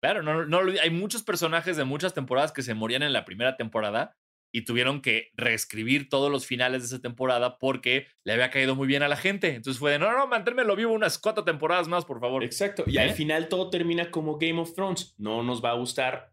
[0.00, 3.56] Claro, no, no, hay muchos personajes de muchas temporadas que se morían en la primera
[3.56, 4.16] temporada
[4.52, 8.86] y tuvieron que reescribir todos los finales de esa temporada porque le había caído muy
[8.88, 9.54] bien a la gente.
[9.54, 12.42] Entonces fue de, no, no, manténmelo vivo unas cuatro temporadas más, por favor.
[12.42, 12.84] Exacto.
[12.86, 13.14] Y al ¿Eh?
[13.14, 15.14] final todo termina como Game of Thrones.
[15.18, 16.32] No nos va a gustar,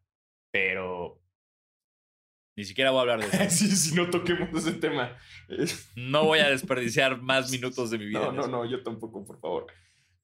[0.51, 1.21] pero...
[2.55, 3.49] Ni siquiera voy a hablar de eso.
[3.55, 5.15] sí, si no toquemos ese tema.
[5.95, 8.19] no voy a desperdiciar más minutos de mi vida.
[8.19, 9.67] No, no, no, yo tampoco, por favor.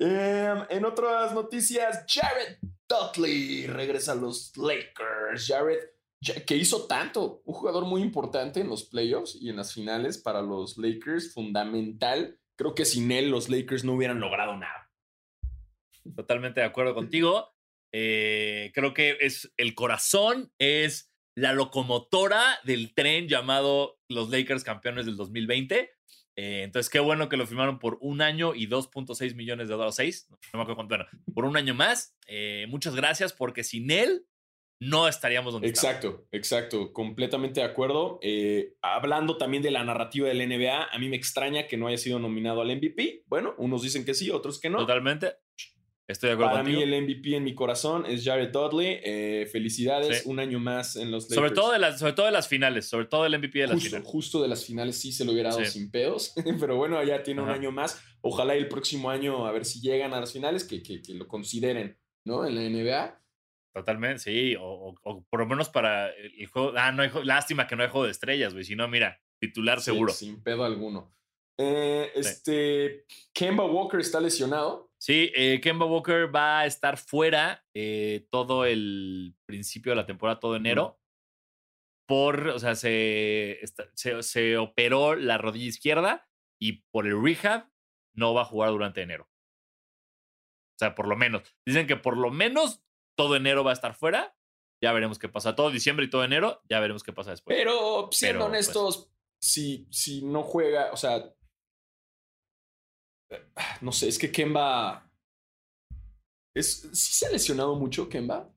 [0.05, 2.57] Em, en otras noticias, Jared
[2.89, 5.47] Dudley regresa a los Lakers.
[5.47, 5.79] Jared,
[6.45, 10.41] que hizo tanto, un jugador muy importante en los playoffs y en las finales para
[10.41, 12.37] los Lakers, fundamental.
[12.57, 14.91] Creo que sin él los Lakers no hubieran logrado nada.
[16.17, 17.55] Totalmente de acuerdo contigo.
[17.93, 25.05] Eh, creo que es el corazón, es la locomotora del tren llamado los Lakers campeones
[25.05, 25.91] del 2020.
[26.35, 29.95] Eh, entonces, qué bueno que lo firmaron por un año y 2.6 millones de dólares,
[29.95, 32.15] 6, no, me acuerdo cuánto, bueno, por un año más.
[32.27, 34.25] Eh, muchas gracias porque sin él
[34.79, 36.27] no estaríamos donde exacto, estamos.
[36.31, 36.37] Exacto,
[36.77, 38.19] exacto, completamente de acuerdo.
[38.21, 41.97] Eh, hablando también de la narrativa del NBA, a mí me extraña que no haya
[41.97, 43.23] sido nominado al MVP.
[43.27, 44.79] Bueno, unos dicen que sí, otros que no.
[44.79, 45.35] Totalmente.
[46.05, 48.99] Estoy de acuerdo Para mí el MVP en mi corazón es Jared Dudley.
[49.03, 51.35] Eh, felicidades, un año más en los Lakers.
[51.35, 53.81] Sobre todo, de las, sobre todo de las finales, sobre todo el MVP de las
[53.81, 54.07] finales.
[54.07, 57.41] Justo de las finales sí se lo hubiera dado sin pedos, pero bueno, ya tiene
[57.41, 58.03] un año más.
[58.21, 61.97] Ojalá el próximo año, a ver si llegan a las finales, que, que, lo consideren,
[62.25, 62.45] ¿no?
[62.45, 63.19] En la NBA.
[63.73, 64.95] Totalmente, sí, o,
[65.29, 66.73] por lo menos para el juego.
[66.75, 68.65] Ah, no hay, lástima que no hay juego de estrellas, güey.
[68.65, 70.11] Si no, mira, titular seguro.
[70.11, 71.13] Sin pedo alguno.
[71.57, 74.92] Eh, este, Kemba Walker está lesionado.
[75.03, 80.39] Sí, eh, Kemba Walker va a estar fuera eh, todo el principio de la temporada,
[80.39, 80.97] todo enero.
[82.07, 83.59] Por, o sea, se,
[84.21, 87.69] se, operó la rodilla izquierda y por el rehab
[88.15, 89.25] no va a jugar durante enero.
[89.25, 91.53] O sea, por lo menos.
[91.65, 92.81] Dicen que por lo menos
[93.17, 94.37] todo enero va a estar fuera.
[94.81, 95.53] Ya veremos qué pasa.
[95.53, 97.57] Todo diciembre y todo enero, ya veremos qué pasa después.
[97.57, 101.35] Pero siendo pues honestos, si, si no juega, o sea,
[103.81, 105.09] no sé, es que Kemba.
[106.55, 108.53] Es, ¿Sí se ha lesionado mucho Kemba?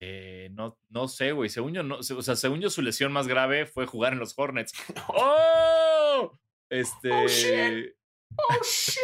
[0.00, 1.48] Eh, no, no sé, güey.
[1.48, 4.38] Según yo, no, o sea, según yo, su lesión más grave fue jugar en los
[4.38, 4.72] Hornets.
[5.08, 6.38] ¡Oh!
[6.70, 7.12] Este.
[7.12, 7.94] ¡Oh, shit!
[8.36, 8.98] ¡Oh, shit!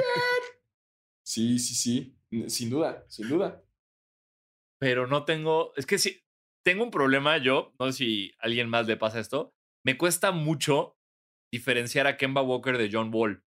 [1.25, 2.19] sí, sí, sí.
[2.49, 3.63] Sin duda, sin duda.
[4.81, 5.73] Pero no tengo.
[5.77, 6.21] Es que sí.
[6.65, 7.75] Tengo un problema yo.
[7.79, 9.55] No sé si a alguien más le pasa esto.
[9.85, 10.97] Me cuesta mucho
[11.53, 13.44] diferenciar a Kemba Walker de John Wall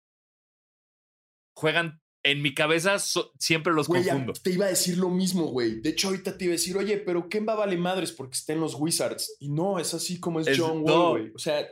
[1.56, 2.98] juegan en mi cabeza
[3.38, 4.32] siempre los confundo.
[4.32, 5.80] Te iba a decir lo mismo, güey.
[5.80, 8.60] De hecho, ahorita te iba a decir, oye, pero Kemba vale madres porque está en
[8.60, 9.36] los Wizards.
[9.38, 11.32] Y no, es así como es, John Wall, güey.
[11.34, 11.66] O sea,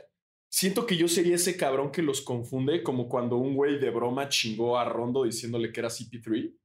[0.49, 4.29] siento que yo sería ese cabrón que los confunde, como cuando un güey de broma
[4.29, 6.55] chingó a Rondo diciéndole que era CP3.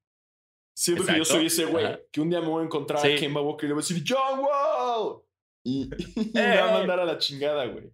[0.72, 3.42] Siento que yo soy ese güey que un día me voy a encontrar a Kemba
[3.42, 5.22] Walker y le voy a decir, John Wall.
[5.64, 5.90] Y,
[6.33, 7.90] me va a mandar a la chingada, güey.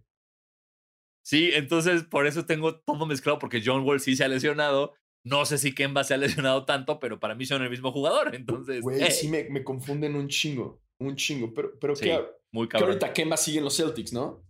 [1.25, 4.93] Sí, entonces por eso tengo todo mezclado, porque John Wall sí se ha lesionado
[5.27, 8.33] no sé si Kemba se ha lesionado tanto, pero para mí son el mismo jugador.
[8.33, 8.81] Entonces.
[8.81, 10.81] Güey, sí me, me, confunden un chingo.
[10.99, 11.53] Un chingo.
[11.53, 12.09] Pero, pero sí,
[12.51, 12.89] muy cabrón.
[12.89, 14.43] Que ahorita Kemba sigue en los Celtics, ¿no?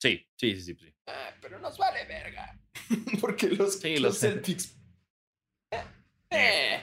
[0.00, 0.94] Sí, sí, sí, sí.
[1.06, 2.58] Ah, pero nos vale verga.
[3.20, 4.78] Porque los, los, Celtics.
[5.70, 5.82] Eh,
[6.30, 6.80] eh.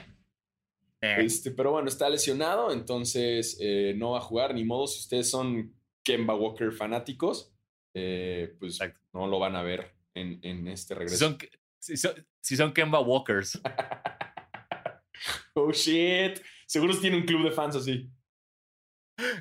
[1.00, 1.16] Eh.
[1.24, 3.58] Este, pero bueno, está lesionado, entonces
[3.96, 4.86] no va a jugar ni modo.
[4.86, 5.74] Si ustedes son
[6.04, 7.52] Kemba Walker fanáticos,
[7.92, 8.78] pues
[9.12, 11.26] no lo van a ver en, en este regreso.
[11.26, 11.38] Son,
[11.82, 13.60] Si son, si son Kemba Walkers.
[15.54, 16.40] oh shit.
[16.64, 18.08] Seguro tiene un club de fans así.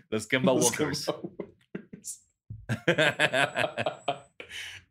[0.09, 1.05] Los Kemba Walkers.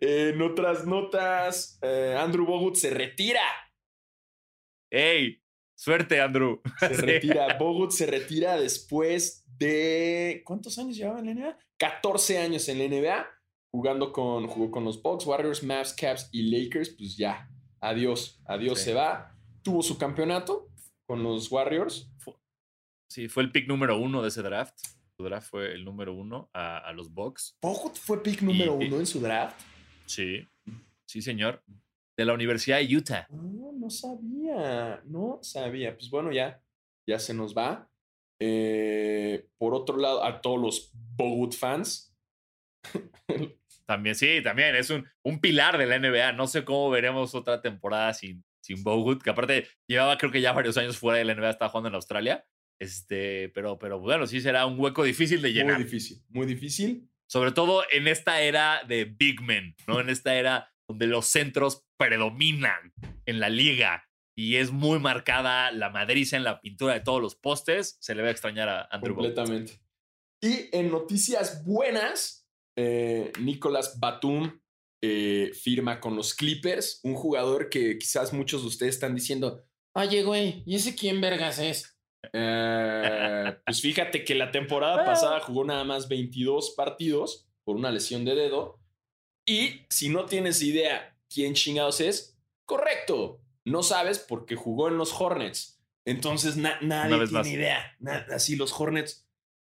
[0.00, 3.42] en otras notas, eh, Andrew Bogut se retira.
[4.88, 5.42] ¡Ey!
[5.74, 6.62] Suerte, Andrew.
[6.78, 7.58] Se retira.
[7.58, 10.42] Bogut se retira después de.
[10.44, 11.58] ¿Cuántos años llevaba en la NBA?
[11.78, 13.39] 14 años en la NBA.
[13.72, 16.90] Jugando con, jugó con los Bucks, Warriors, Mavs, Caps y Lakers.
[16.90, 17.48] Pues ya.
[17.80, 18.40] Adiós.
[18.46, 19.36] Adiós se va.
[19.62, 20.68] Tuvo su campeonato
[21.06, 22.10] con los Warriors.
[23.08, 24.78] Sí, fue el pick número uno de ese draft.
[25.16, 27.58] Su draft fue el número uno a, los Bucks.
[27.60, 29.60] ¿Bogut fue pick número uno en su draft?
[30.06, 30.46] Sí.
[31.06, 31.62] Sí, señor.
[32.16, 33.26] De la Universidad de Utah.
[33.30, 35.02] No, no sabía.
[35.04, 35.94] No sabía.
[35.94, 36.62] Pues bueno, ya.
[37.06, 37.90] Ya se nos va.
[38.40, 42.14] Eh, por otro lado, a todos los Bogut fans.
[43.90, 44.76] también, sí, también.
[44.76, 46.30] Es un, un pilar de la NBA.
[46.34, 50.52] No sé cómo veremos otra temporada sin, sin Bogut, que aparte llevaba creo que ya
[50.52, 52.46] varios años fuera de la NBA, estaba jugando en Australia.
[52.78, 55.74] Este, pero, pero bueno, sí será un hueco difícil de llenar.
[55.74, 57.10] Muy difícil, muy difícil.
[57.28, 59.98] Sobre todo en esta era de big men, ¿no?
[59.98, 62.92] En esta era donde los centros predominan
[63.26, 67.34] en la liga y es muy marcada la madriza en la pintura de todos los
[67.34, 69.80] postes, se le va a extrañar a Andrew Completamente.
[70.40, 72.39] Y en noticias buenas,
[72.82, 74.58] eh, Nicolas Batum
[75.02, 79.62] eh, firma con los Clippers, un jugador que quizás muchos de ustedes están diciendo,
[79.94, 81.98] oye, güey, ¿y ese quién vergas es?
[82.32, 88.24] Eh, pues fíjate que la temporada pasada jugó nada más 22 partidos por una lesión
[88.24, 88.80] de dedo.
[89.46, 95.12] Y si no tienes idea quién chingados es, correcto, no sabes porque jugó en los
[95.18, 95.82] Hornets.
[96.06, 97.96] Entonces nadie tiene idea.
[98.30, 99.26] así los Hornets.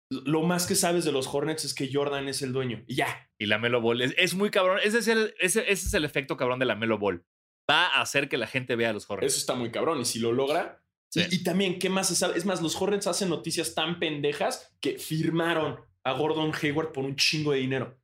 [0.09, 3.29] Lo más que sabes de los Hornets es que Jordan es el dueño y ya.
[3.39, 4.79] Y la Melo Ball es, muy cabrón.
[4.83, 7.25] Ese es, el, ese, es el efecto cabrón de la Melo Ball.
[7.69, 9.33] Va a hacer que la gente vea a los Hornets.
[9.33, 10.01] Eso está muy cabrón.
[10.01, 10.81] Y si lo logra,
[11.15, 12.37] y, también, ¿qué más se sabe?
[12.37, 17.17] Es más, los Hornets hacen noticias tan pendejas que firmaron a Gordon Hayward por un
[17.17, 17.99] chingo de dinero.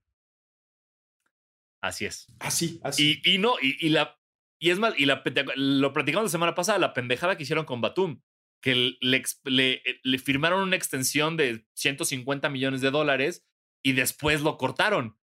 [1.82, 2.32] Así es.
[2.38, 3.20] Así, así.
[3.24, 4.18] Y, no, y, la.
[4.58, 5.22] Y es más, y la,
[5.56, 8.22] lo platicamos la semana pasada, la pendejada que hicieron con Batum,
[8.62, 13.44] que le, le, firmaron una extensión de 150 millones de dólares
[13.84, 15.18] y después lo cortaron.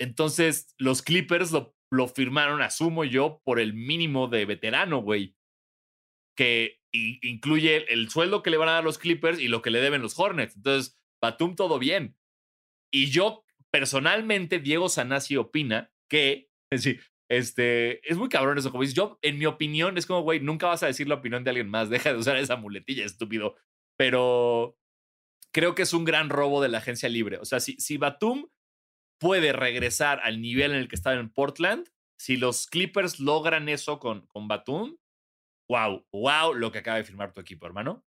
[0.00, 5.36] Entonces, los Clippers lo, lo firmaron, asumo yo, por el mínimo de veterano, güey.
[6.36, 9.80] Que incluye el sueldo que le van a dar los Clippers y lo que le
[9.80, 10.56] deben los Hornets.
[10.56, 12.16] Entonces, Batum todo bien.
[12.90, 16.98] Y yo, personalmente, Diego Sanasi opina que, sí,
[17.28, 20.66] este, es muy cabrón eso, como dices, yo, en mi opinión, es como, güey, nunca
[20.66, 23.56] vas a decir la opinión de alguien más, deja de usar esa muletilla, estúpido.
[23.96, 24.76] Pero
[25.52, 27.38] creo que es un gran robo de la agencia libre.
[27.38, 28.48] O sea, si, si Batum
[29.18, 33.98] puede regresar al nivel en el que estaba en Portland, si los Clippers logran eso
[33.98, 34.96] con, con Batum,
[35.68, 38.04] wow, wow lo que acaba de firmar tu equipo, hermano.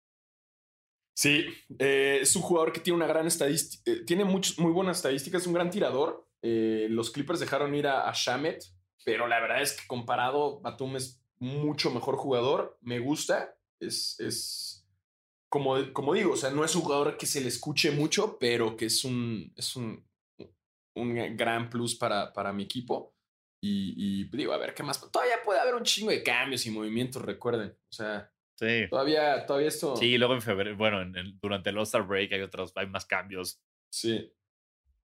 [1.16, 1.46] Sí,
[1.79, 5.46] eh, es un jugador que tiene una gran estadística, eh, tiene muy buenas estadísticas, es
[5.46, 6.29] un gran tirador.
[6.42, 8.64] Eh, los Clippers dejaron ir a, Shamet,
[9.04, 14.86] pero la verdad es que comparado, Batum es mucho mejor jugador, me gusta, es, es
[15.48, 18.76] como, como digo, o sea, no es un jugador que se le escuche mucho, pero
[18.76, 20.04] que es un, es un,
[20.96, 23.14] un gran plus para, para mi equipo.
[23.66, 25.00] Y, digo, a ver, ¿qué más?
[25.10, 27.70] Todavía puede haber un chingo de cambios y movimientos, recuerden.
[27.88, 28.86] O sea, sí.
[28.90, 29.96] todavía, todavía esto.
[29.96, 30.98] Sí, luego en febrero, bueno,
[31.40, 33.62] durante el All-Star Break hay otros, hay más cambios.
[33.90, 34.30] Sí.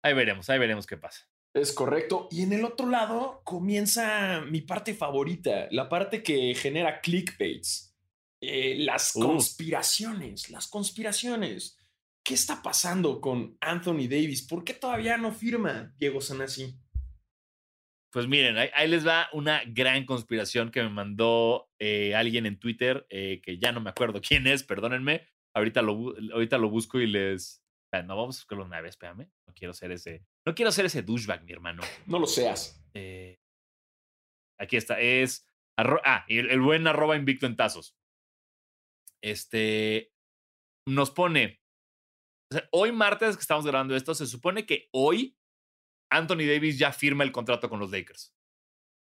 [0.03, 1.27] Ahí veremos, ahí veremos qué pasa.
[1.55, 2.29] Es correcto.
[2.31, 7.93] Y en el otro lado comienza mi parte favorita, la parte que genera clickbaits.
[8.41, 9.21] Eh, las uh.
[9.21, 11.79] conspiraciones, las conspiraciones.
[12.25, 14.43] ¿Qué está pasando con Anthony Davis?
[14.43, 16.77] ¿Por qué todavía no firma Diego Sanasi?
[18.11, 23.07] Pues miren, ahí, les va una gran conspiración que me mandó eh, alguien en Twitter,
[23.09, 25.29] eh, que ya no me acuerdo quién es, perdónenme.
[25.55, 27.63] Ahorita lo, ahorita lo busco y les...
[27.93, 29.29] No, vamos a buscarlo una vez, espérame.
[29.47, 30.25] No quiero ser ese...
[30.47, 31.83] No quiero ser ese douchebag, mi hermano.
[32.07, 32.85] No lo seas.
[32.95, 33.41] Eh,
[34.59, 35.47] aquí está, es...
[35.77, 37.97] ah, el, el, buen arroba invicto en tazos.
[39.23, 40.13] Este...
[40.89, 41.63] Nos pone...
[42.73, 45.39] hoy martes que estamos grabando esto, se supone que hoy
[46.11, 48.35] Anthony Davis ya firma el contrato con los Lakers.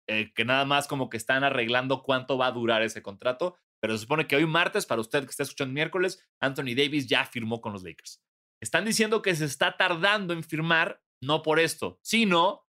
[0.10, 3.94] Eh, que nada más como que están arreglando cuánto va a durar ese contrato, pero
[3.94, 7.62] se supone que hoy martes, para usted que está escuchando miércoles, Anthony Davis ya firmó
[7.62, 8.22] con los Lakers.
[8.62, 12.68] Están diciendo que se está tardando en firmar, no por esto, sino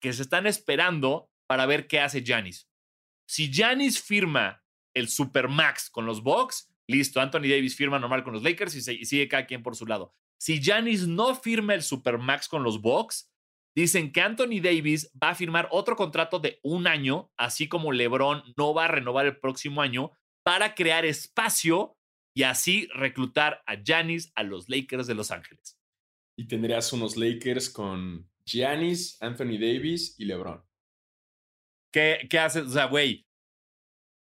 [0.00, 2.68] que se están esperando para ver qué hace Janis.
[3.28, 4.62] Si Janis firma
[4.94, 9.28] el Supermax con los Bucks, listo, Anthony Davis firma normal con los Lakers y, sigue
[9.28, 10.14] cada quien por su lado.
[10.38, 13.30] Si Janis no firma el Supermax con los Bucks,
[13.74, 18.42] dicen que Anthony Davis va a firmar otro contrato de un año, así como LeBron
[18.56, 20.12] no va a renovar el próximo año,
[20.44, 21.96] para crear espacio
[22.34, 25.78] y así reclutar a Giannis a los Lakers de Los Ángeles.
[26.38, 30.62] Y tendrías unos Lakers con Giannis, Anthony Davis y LeBron.
[31.92, 32.66] ¿Qué, qué haces?
[32.66, 33.26] O sea, güey,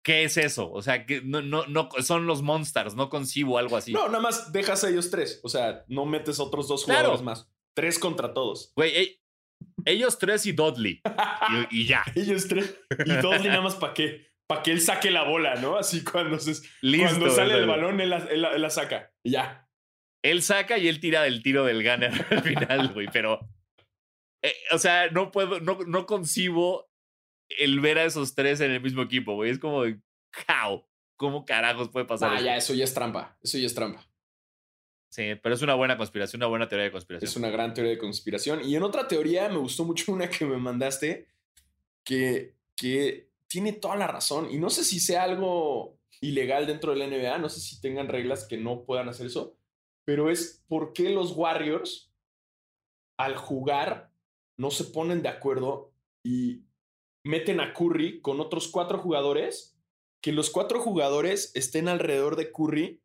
[0.06, 0.70] ¿qué es eso?
[0.70, 3.92] O sea, que no, no, no, son los Monsters, no concibo algo así.
[3.92, 5.40] No, nada más dejas a ellos tres.
[5.42, 7.50] O sea, no metes otros dos jugadores más.
[7.74, 8.72] Tres contra todos.
[8.76, 9.18] Güey,
[9.84, 11.02] ellos tres y Dudley.
[11.70, 12.04] y, ya.
[12.14, 12.78] ellos tres.
[13.04, 14.26] Y Dudley nada más para qué.
[14.46, 15.76] Para que él saque la bola, ¿no?
[15.76, 19.12] Así cuando, se, cuando sale el balón, él la, saca.
[19.24, 19.65] Y ya.
[20.30, 23.08] Él saca y él tira del tiro del gunner al final, güey.
[23.12, 23.40] Pero.
[24.42, 26.90] Eh, o sea, no puedo, no, no concibo
[27.48, 29.50] el ver a esos tres en el mismo equipo, güey.
[29.50, 30.84] Es como, how,
[31.16, 33.38] ¿cómo carajos puede pasar ah, ya, eso ya es trampa.
[33.42, 34.06] Eso ya es trampa.
[35.08, 37.28] Sí, pero es una buena conspiración, una buena teoría de conspiración.
[37.28, 38.64] Es una gran teoría de conspiración.
[38.64, 41.28] Y en otra teoría me gustó mucho una que me mandaste,
[42.04, 44.48] que, que tiene toda la razón.
[44.50, 48.08] Y no sé si sea algo ilegal dentro de la NBA, no sé si tengan
[48.08, 49.56] reglas que no puedan hacer eso,
[50.06, 52.14] pero es por qué los Warriors
[53.18, 54.12] al jugar
[54.58, 55.92] no se ponen de acuerdo
[56.24, 56.64] y
[57.24, 59.78] meten a Curry con otros cuatro jugadores,
[60.22, 63.02] que los cuatro jugadores estén alrededor de Curry.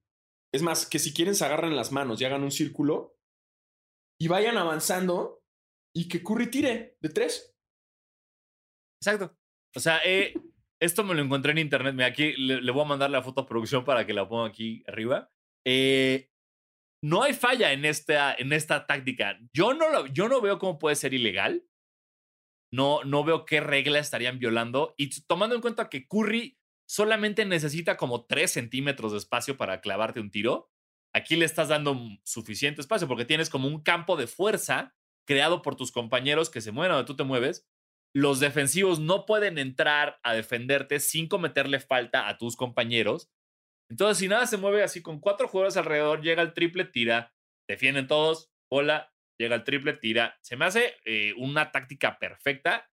[0.54, 3.18] Es más, que si quieren se agarran las manos y hagan un círculo
[4.20, 5.44] y vayan avanzando
[5.94, 7.56] y que Curry tire de tres.
[9.02, 9.36] Exacto.
[9.76, 10.34] O sea, eh,
[10.80, 12.00] esto me lo encontré en internet.
[12.02, 15.32] aquí le, voy a mandar la foto a producción para que la ponga aquí arriba.
[15.66, 16.31] Eh,
[17.04, 19.40] no hay falla en esta, en esta táctica.
[19.54, 21.66] Yo no, yo no veo cómo puede ser ilegal.
[22.74, 24.94] No, no veo qué regla estarían violando.
[24.98, 30.20] Y tomando en cuenta que Curry solamente necesita como 3 centímetros de espacio para clavarte
[30.20, 30.72] un tiro,
[31.14, 34.96] aquí le estás dando suficiente espacio porque tienes como un campo de fuerza
[35.28, 37.68] creado por tus compañeros que se mueven donde tú te mueves.
[38.14, 43.30] Los defensivos no pueden entrar a defenderte sin cometerle falta a tus compañeros.
[43.92, 47.34] Entonces, si nada se mueve así con cuatro jugadores alrededor, llega el triple, tira,
[47.68, 50.38] defienden todos, bola, llega el triple, tira.
[50.42, 52.90] Se me hace eh, una táctica perfecta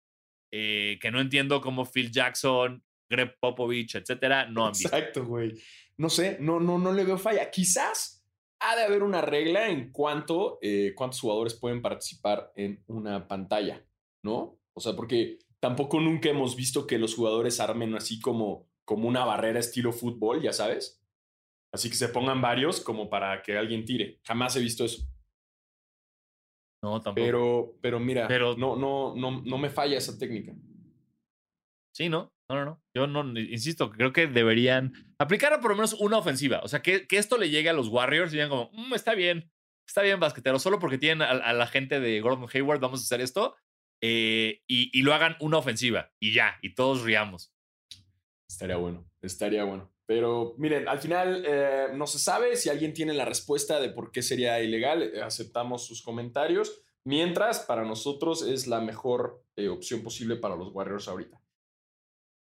[0.52, 4.88] eh, que no entiendo cómo Phil Jackson, Greg Popovich, etcétera, no han visto.
[4.88, 5.54] Exacto, güey.
[5.98, 7.52] No sé, no, no, no le veo falla.
[7.52, 8.26] Quizás
[8.60, 13.86] ha de haber una regla en cuanto eh, cuántos jugadores pueden participar en una pantalla,
[14.24, 14.60] ¿no?
[14.74, 19.26] O sea, porque tampoco nunca hemos visto que los jugadores armen así como, como una
[19.26, 21.04] barrera estilo fútbol, ya sabes.
[21.74, 24.22] Así que se pongan varios como para que alguien tire.
[24.24, 25.06] Jamás he visto eso.
[26.82, 27.26] No, tampoco.
[27.26, 30.56] Pero, pero mira, pero, no, no, no, no me falla esa técnica.
[31.94, 32.32] Sí, ¿no?
[32.50, 32.84] No, no, no.
[32.96, 36.62] Yo no, insisto, creo que deberían aplicar por lo menos una ofensiva.
[36.64, 39.16] O sea, que, que esto le llegue a los Warriors y digan como, mm, está
[39.16, 39.52] bien,
[39.86, 43.20] está bien, basquetero, solo porque tienen a, la gente de Gordon Hayward, vamos a hacer
[43.20, 43.58] esto.
[44.02, 47.52] Eh, y, y, lo hagan una ofensiva y ya, y todos riamos.
[48.48, 49.92] Estaría bueno, estaría bueno.
[50.08, 54.12] Pero miren, al final eh, no se sabe si alguien tiene la respuesta de por
[54.12, 55.04] qué sería ilegal.
[55.04, 56.82] Eh, aceptamos sus comentarios.
[57.06, 61.42] Mientras, para nosotros es la mejor eh, opción posible para los Warriors ahorita.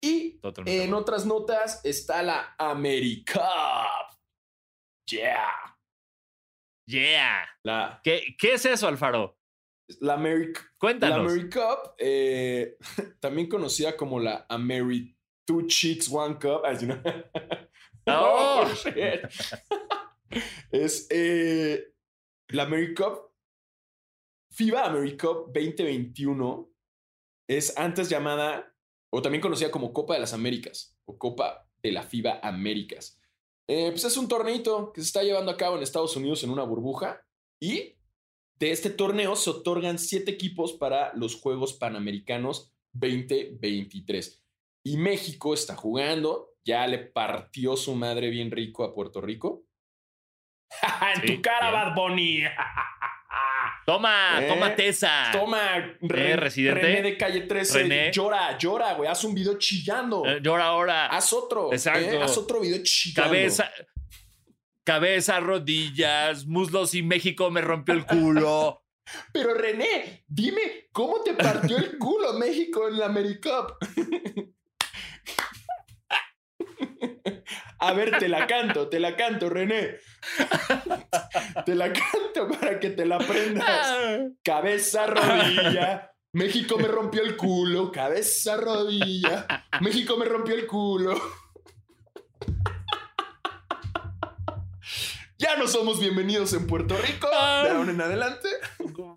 [0.00, 3.40] Y en otras notas está la AmeriCup.
[5.10, 5.76] Yeah.
[6.86, 7.48] Yeah.
[7.64, 9.36] La, ¿Qué, ¿Qué es eso, Alfaro?
[10.00, 11.18] La America, Cuéntanos.
[11.18, 15.15] La AmeriCup, también conocida como la Ameri
[15.46, 16.62] Two Chicks, One Cup.
[18.08, 18.64] Oh,
[20.70, 21.92] es eh,
[22.48, 23.32] la AmeriCup.
[24.52, 26.70] FIBA AmeriCup 2021
[27.48, 28.72] es antes llamada,
[29.10, 33.20] o también conocida como Copa de las Américas, o Copa de la FIBA Américas.
[33.68, 36.50] Eh, pues es un torneito que se está llevando a cabo en Estados Unidos en
[36.50, 37.26] una burbuja
[37.60, 37.96] y
[38.58, 44.45] de este torneo se otorgan siete equipos para los Juegos Panamericanos 2023.
[44.86, 49.64] Y México está jugando, ya le partió su madre bien rico a Puerto Rico.
[51.16, 52.44] en tu cara, Bad Bunny.
[53.84, 55.30] Toma, eh, toma Tesa.
[55.32, 56.80] Toma, eh, residente.
[56.80, 57.82] René de calle 13.
[57.82, 58.12] René.
[58.12, 59.08] Llora, llora, güey.
[59.08, 60.24] Haz un video chillando.
[60.24, 61.06] Eh, llora ahora.
[61.06, 61.72] Haz otro.
[61.72, 62.22] Exacto.
[62.22, 63.30] Haz otro video chillando.
[63.30, 63.70] Cabeza.
[64.84, 68.84] Cabeza, rodillas, muslos y México me rompió el culo.
[69.32, 73.78] Pero René, dime, ¿cómo te partió el culo México en la AmeriCup?
[77.86, 79.98] A ver, te la canto, te la canto, René.
[81.64, 83.94] Te la canto para que te la aprendas.
[84.42, 86.10] Cabeza, rodilla.
[86.32, 87.92] México me rompió el culo.
[87.92, 89.46] Cabeza, rodilla.
[89.80, 91.14] México me rompió el culo.
[95.38, 97.28] Ya no somos bienvenidos en Puerto Rico.
[97.28, 98.48] De ahora en adelante.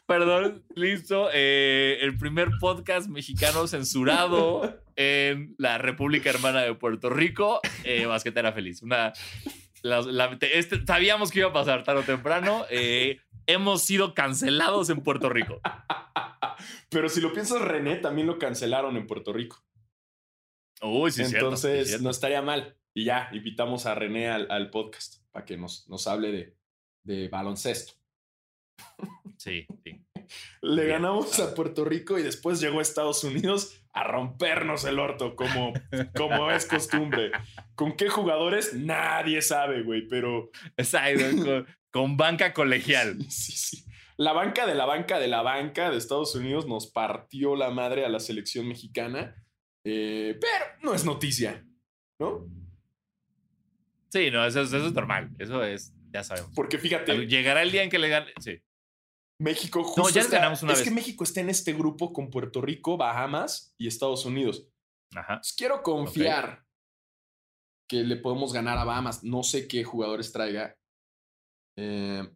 [0.06, 1.30] Perdón, listo.
[1.34, 8.52] Eh, el primer podcast mexicano censurado en la República Hermana de Puerto Rico, eh, Basquetera
[8.52, 8.82] Feliz.
[8.82, 9.14] Una,
[9.82, 12.66] la- la- te- este- sabíamos que iba a pasar tarde o temprano.
[12.70, 15.62] eh, hemos sido cancelados en Puerto Rico.
[16.90, 19.64] Pero si lo piensas, René también lo cancelaron en Puerto Rico.
[20.82, 22.04] Uy, sí, es cierto, Entonces, sí, cierto.
[22.04, 22.76] no estaría mal.
[22.94, 26.56] Y ya, invitamos a René al, al podcast que nos, nos hable de,
[27.04, 27.94] de baloncesto.
[29.38, 30.06] Sí, sí.
[30.62, 31.02] Le Bien.
[31.02, 35.74] ganamos a Puerto Rico y después llegó a Estados Unidos a rompernos el orto, como,
[36.16, 37.32] como es costumbre.
[37.76, 38.74] ¿Con qué jugadores?
[38.74, 43.18] Nadie sabe, güey, pero Exacto, con, con banca colegial.
[43.30, 43.86] Sí, sí, sí.
[44.18, 48.06] La banca de la banca de la banca de Estados Unidos nos partió la madre
[48.06, 49.34] a la selección mexicana,
[49.86, 51.66] eh, pero no es noticia,
[52.20, 52.46] ¿no?
[54.12, 55.30] Sí, no, eso, es- eso es normal.
[55.40, 56.52] Eso es, ya sabemos.
[56.56, 58.32] Porque fíjate, Llegará el día en que le gane.
[58.40, 58.60] Sí.
[59.42, 60.88] México justo No, ya está- ganamos una es vez.
[60.90, 64.68] que México está en este grupo con Puerto Rico, Bahamas y Estados Unidos.
[65.16, 65.38] Ajá.
[65.38, 66.66] Pues quiero confiar
[67.90, 69.24] que le podemos ganar a Bahamas.
[69.24, 70.76] No sé qué jugadores traiga.
[71.78, 72.28] Eh,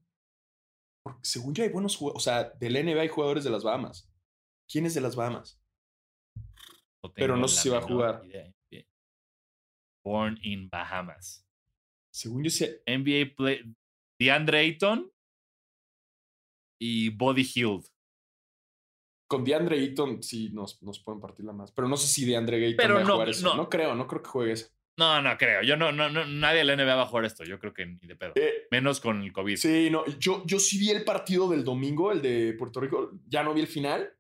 [1.05, 2.21] porque según yo hay buenos jugadores.
[2.21, 4.09] O sea, del NBA hay jugadores de las Bahamas.
[4.71, 5.59] ¿Quién es de las Bahamas?
[7.03, 8.23] No Pero no sé si va a jugar.
[8.25, 8.49] idea.
[10.05, 11.42] Born in Bahamas.
[12.13, 12.67] Según yo sí.
[12.85, 13.63] NBA play.
[14.19, 15.11] DeAndre Ayton
[16.79, 17.85] y Body Hield.
[19.27, 21.71] Con DeAndre Ayton sí nos, nos pueden partir la más.
[21.71, 23.47] Pero no sé si DeAndre Ayton Pero va a no, jugar eso.
[23.47, 23.55] no.
[23.55, 23.69] No.
[23.69, 24.67] creo, no creo que juegue eso.
[24.95, 25.63] No, no creo.
[25.63, 27.43] Yo no, no, no, nadie de la NBA va a jugar esto.
[27.43, 28.33] Yo creo que ni de pedo.
[28.35, 29.57] Eh, Menos con el COVID.
[29.57, 30.05] sí, no.
[30.19, 33.11] Yo, yo sí vi el partido del domingo, el de Puerto Rico.
[33.27, 34.13] Ya no vi el final.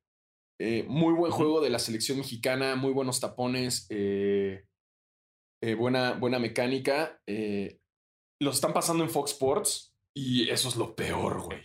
[0.59, 4.65] Eh, muy buen juego de la selección mexicana, muy buenos tapones, eh,
[5.77, 7.21] buena, buena mecánica.
[8.39, 11.61] Los están pasando en Fox Sports y eso es lo peor, güey.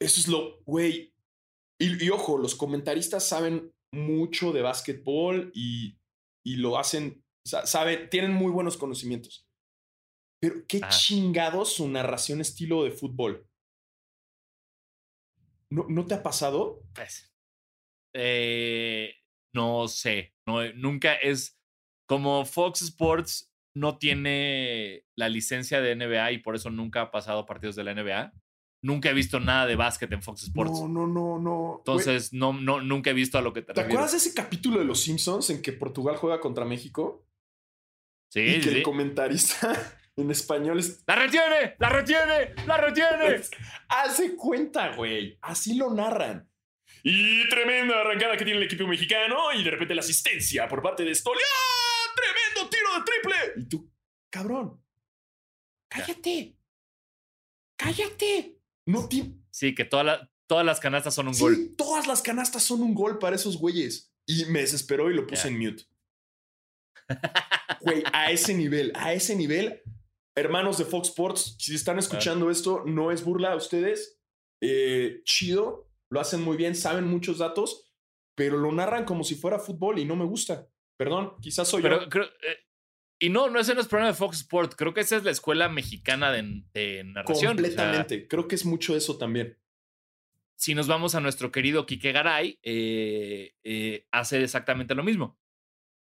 [0.00, 1.14] Eso es lo, güey.
[1.80, 5.98] Y, y ojo, los comentaristas saben mucho de básquetbol y,
[6.44, 9.48] y lo hacen, sa- saben, tienen muy buenos conocimientos.
[10.40, 10.90] Pero qué Ajá.
[10.90, 13.48] chingados su narración estilo de fútbol.
[15.70, 16.82] ¿No, ¿No te ha pasado?
[16.94, 17.34] Pues,
[18.14, 19.14] eh,
[19.54, 20.34] no sé.
[20.46, 21.58] No, nunca es.
[22.06, 27.46] Como Fox Sports no tiene la licencia de NBA y por eso nunca ha pasado
[27.46, 28.32] partidos de la NBA.
[28.82, 30.72] Nunca he visto nada de básquet en Fox Sports.
[30.80, 31.76] No, no, no, no.
[31.78, 33.94] Entonces, no, no, nunca he visto a lo que te, ¿Te refieres.
[33.94, 37.26] acuerdas de ese capítulo de Los Simpsons en que Portugal juega contra México?
[38.30, 39.72] Sí, y que sí, el comentarista
[40.16, 41.76] en español es- ¡La retiene!
[41.78, 42.54] ¡La retiene!
[42.66, 43.40] ¡La retiene!
[43.88, 45.38] hace cuenta, güey.
[45.40, 46.48] Así lo narran.
[47.02, 51.04] Y tremenda arrancada que tiene el equipo mexicano y de repente la asistencia por parte
[51.04, 51.40] de Stoli.
[51.40, 52.12] ¡Ah!
[52.16, 52.43] ¡Tremendo
[52.98, 53.62] de triple!
[53.62, 53.90] Y tú,
[54.30, 54.82] cabrón,
[55.88, 56.56] cállate.
[57.76, 58.60] Cállate.
[58.86, 61.74] No ti- Sí, que toda la- todas las canastas son un Sí, gol.
[61.76, 64.12] todas las canastas son un gol para esos güeyes.
[64.26, 65.84] Y me desesperó y lo puse en mute.
[67.80, 69.82] Güey, a ese nivel, a ese nivel,
[70.34, 74.18] hermanos de Fox Sports, si están escuchando esto, no es burla a ustedes.
[74.62, 77.92] Eh, chido, lo hacen muy bien, saben muchos datos,
[78.34, 80.66] pero lo narran como si fuera fútbol y no me gusta.
[80.96, 82.08] Perdón, quizás soy Pero yo.
[82.08, 82.24] creo.
[82.24, 82.56] eh,
[83.24, 84.76] y no, no ese no es problema de Fox Sports.
[84.76, 87.36] Creo que esa es la escuela mexicana de, de narración.
[87.36, 88.28] O sea, Completamente.
[88.28, 89.58] Creo que es mucho eso también.
[90.56, 95.38] si nos vamos a nuestro querido Quique Garay, eh, eh, hace exactamente lo mismo.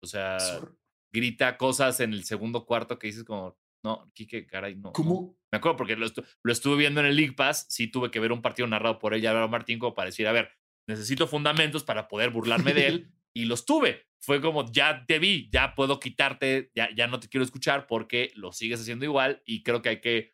[0.02, 0.78] O sea, Sor-
[1.12, 4.82] grita cosas en el segundo cuarto que dices como, no, Quique Garay, no.
[4.90, 4.92] no".
[4.94, 5.38] ¿Cómo?
[5.52, 8.20] Me acuerdo porque lo, estu- lo estuve viendo en el League Pass, sí tuve que
[8.20, 10.52] ver un partido narrado por él Álvaro Martín como para decir, a ver,
[10.88, 14.08] necesito fundamentos para poder burlarme de él y los tuve.
[14.22, 18.32] Fue como, ya te vi, ya puedo quitarte, ya, ya no te quiero escuchar porque
[18.36, 20.34] lo sigues haciendo igual y creo que hay que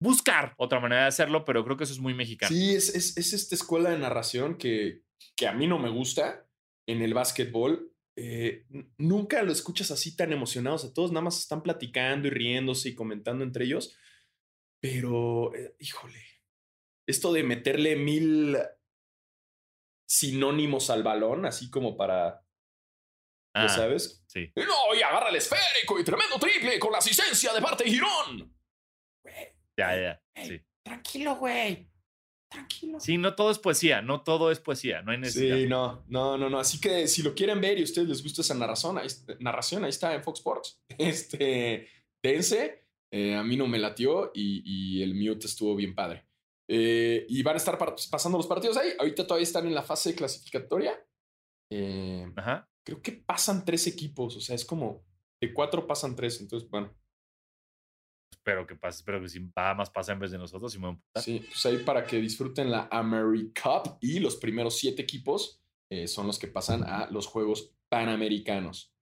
[0.00, 2.54] buscar otra manera de hacerlo, pero creo que eso es muy mexicano.
[2.54, 5.02] Sí, es, es, es esta escuela de narración que,
[5.36, 6.48] que a mí no me gusta
[6.86, 7.92] en el básquetbol.
[8.18, 8.64] Eh,
[8.96, 12.94] nunca lo escuchas así tan emocionados a todos, nada más están platicando y riéndose y
[12.94, 13.96] comentando entre ellos.
[14.80, 16.22] Pero, eh, híjole,
[17.06, 18.56] esto de meterle mil
[20.08, 22.45] sinónimos al balón, así como para,
[23.56, 24.22] ya Ah, sabes.
[24.26, 24.50] sí.
[24.56, 28.54] No, y agarra el esférico y tremendo triple con la asistencia de parte de Girón.
[29.24, 29.34] Güey,
[29.76, 30.60] Ya, ya, sí.
[30.84, 31.88] tranquilo, güey.
[32.48, 33.00] Tranquilo.
[33.00, 35.56] Sí, no todo es poesía, no todo es poesía, no hay necesidad.
[35.56, 36.60] Sí, no, no, no, no.
[36.60, 39.08] Así que si lo quieren ver y a ustedes les gusta esa narración, ahí,
[39.40, 40.80] narración, ahí está en Fox Sports.
[40.98, 41.88] Este,
[42.22, 42.84] dense.
[43.12, 46.26] Eh, a mí no me latió y, y el mute estuvo bien padre.
[46.68, 48.90] Eh, y van a estar pasando los partidos ahí.
[48.98, 51.00] Ahorita todavía están en la fase clasificatoria.
[51.72, 52.68] Eh, Ajá.
[52.86, 54.36] Creo que pasan tres equipos.
[54.36, 55.04] O sea, es como
[55.40, 56.40] de cuatro pasan tres.
[56.40, 56.94] Entonces, bueno.
[58.30, 61.02] espero que pase, espero que si Bahamas pasa en vez de nosotros, y me voy
[61.14, 65.60] a Sí, pues ahí para que disfruten la AmeriCup y los primeros siete equipos
[65.90, 68.94] eh, son los que pasan a los Juegos Panamericanos.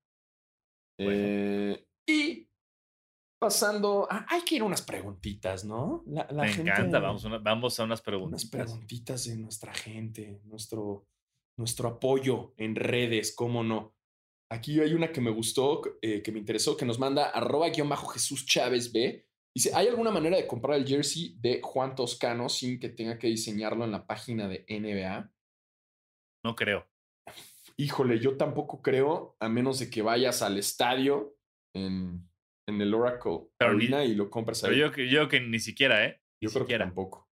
[0.98, 2.48] Eh, y
[3.38, 6.02] pasando, hay que ir a unas preguntitas, ¿no?
[6.06, 8.44] La, Me encanta, vamos, vamos a unas preguntitas.
[8.44, 11.06] Unas preguntitas de nuestra gente, nuestro,
[11.56, 13.94] nuestro apoyo en redes, cómo no.
[14.50, 17.88] Aquí hay una que me gustó, eh, que me interesó, que nos manda arroba guion
[17.88, 19.26] bajo Jesús Chávez B.
[19.56, 23.28] Dice, ¿hay alguna manera de comprar el jersey de Juan Toscano sin que tenga que
[23.28, 25.32] diseñarlo en la página de NBA?
[26.44, 26.86] No creo.
[27.76, 31.36] Híjole, yo tampoco creo, a menos de que vayas al estadio
[31.74, 32.28] en,
[32.68, 34.70] en el Oracle Arena y lo compras ahí.
[34.70, 36.20] Pero yo, yo que ni siquiera, ¿eh?
[36.40, 37.23] yo creo que tampoco.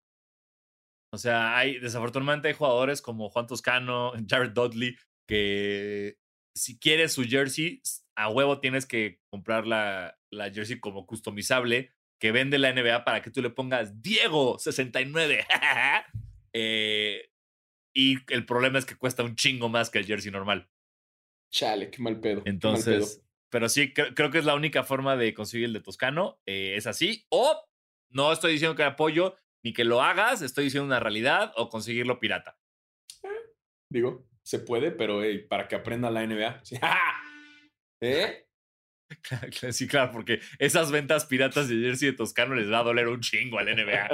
[1.13, 4.97] O sea, hay, desafortunadamente hay jugadores como Juan Toscano, Jared Dudley,
[5.29, 6.17] que
[6.57, 7.83] si quieres su jersey,
[8.17, 13.21] a huevo tienes que comprar la, la jersey como customizable que vende la NBA para
[13.21, 15.45] que tú le pongas Diego 69.
[16.53, 17.31] eh,
[17.95, 20.71] y el problema es que cuesta un chingo más que el jersey normal.
[21.51, 22.43] Chale, qué mal pedo.
[22.47, 26.41] Entonces, pero sí, creo que es la única forma de conseguir el de Toscano.
[26.47, 27.27] Eh, es así.
[27.29, 27.69] O
[28.11, 32.19] no estoy diciendo que apoyo ni que lo hagas, estoy diciendo una realidad o conseguirlo
[32.21, 32.59] pirata.
[33.91, 36.63] digo, se puede, pero para que aprenda la NBA.
[38.03, 38.47] ¿Eh?
[39.73, 43.21] Sí, claro, porque esas ventas piratas de jersey de Toscano les va a doler un
[43.21, 44.09] chingo a la NBA.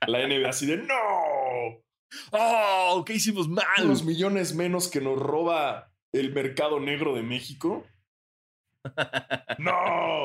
[0.08, 1.84] la NBA así de ¡No!
[2.32, 3.04] ¡Oh!
[3.06, 3.64] ¿Qué hicimos mal?
[3.84, 7.86] Los millones menos que nos roba el mercado negro de México.
[9.58, 10.22] ¡No!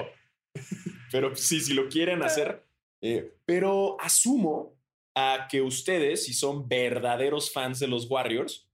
[1.11, 2.65] Pero sí, si lo quieren hacer.
[3.05, 4.79] Eh, pero asumo
[5.13, 8.69] a que ustedes, si son verdaderos fans de los Warriors,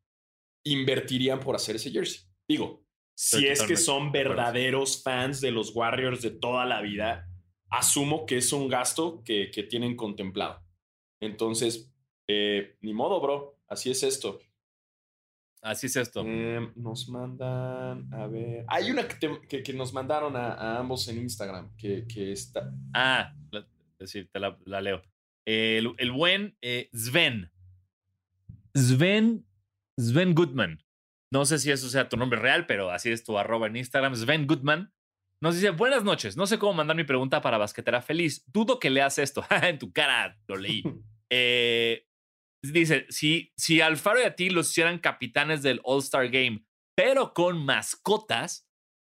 [0.64, 2.22] invertirían por hacer ese jersey.
[2.48, 7.28] Digo, si es que son verdaderos fans de los Warriors de toda la vida,
[7.72, 10.64] asumo que es un gasto que, que tienen contemplado.
[11.20, 11.92] Entonces,
[12.28, 13.58] eh, ni modo, bro.
[13.68, 14.40] Así es esto.
[15.62, 16.22] Así es esto.
[16.22, 18.64] Em, nos mandan, a ver.
[18.68, 22.72] Hay una que, que, nos mandaron a, ambos en Instagram, que, que está.
[22.94, 23.34] Ah,
[24.00, 25.02] decir, te la, leo.
[25.46, 27.52] El, el buen eh, Sven.
[28.74, 29.46] Sven.
[29.98, 30.84] Sven Goodman.
[31.32, 34.16] No sé si eso sea tu nombre real, pero así es tu arroba en Instagram.
[34.16, 34.94] Sven Goodman.
[35.42, 36.36] Nos dice, buenas noches.
[36.38, 38.44] No sé cómo mandar mi pregunta para Basquetera Feliz.
[38.52, 39.46] Dudo que leas esto.
[39.64, 40.84] en tu cara lo leí.
[41.30, 42.06] eh,
[42.62, 47.64] Dice, si, si Alfaro y a ti los hicieran capitanes del All-Star Game, pero con
[47.64, 48.68] mascotas,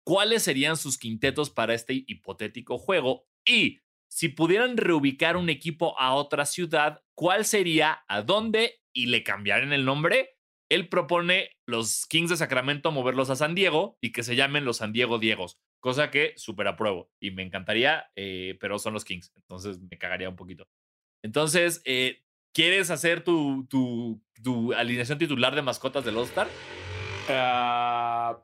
[0.06, 3.26] ¿cuáles serían sus quintetos para este hipotético juego?
[3.44, 3.80] Y
[4.12, 9.72] si pudieran reubicar un equipo a otra ciudad, ¿cuál sería, a dónde y le cambiaran
[9.72, 10.36] el nombre?
[10.68, 14.76] Él propone los Kings de Sacramento moverlos a San Diego y que se llamen los
[14.76, 19.32] San Diego Diegos, cosa que súper apruebo y me encantaría, eh, pero son los Kings,
[19.34, 20.68] entonces me cagaría un poquito.
[21.22, 22.22] Entonces, eh,
[22.54, 26.48] ¿Quieres hacer tu, tu, tu alineación titular de mascotas del All-Star?
[27.30, 28.42] Ah,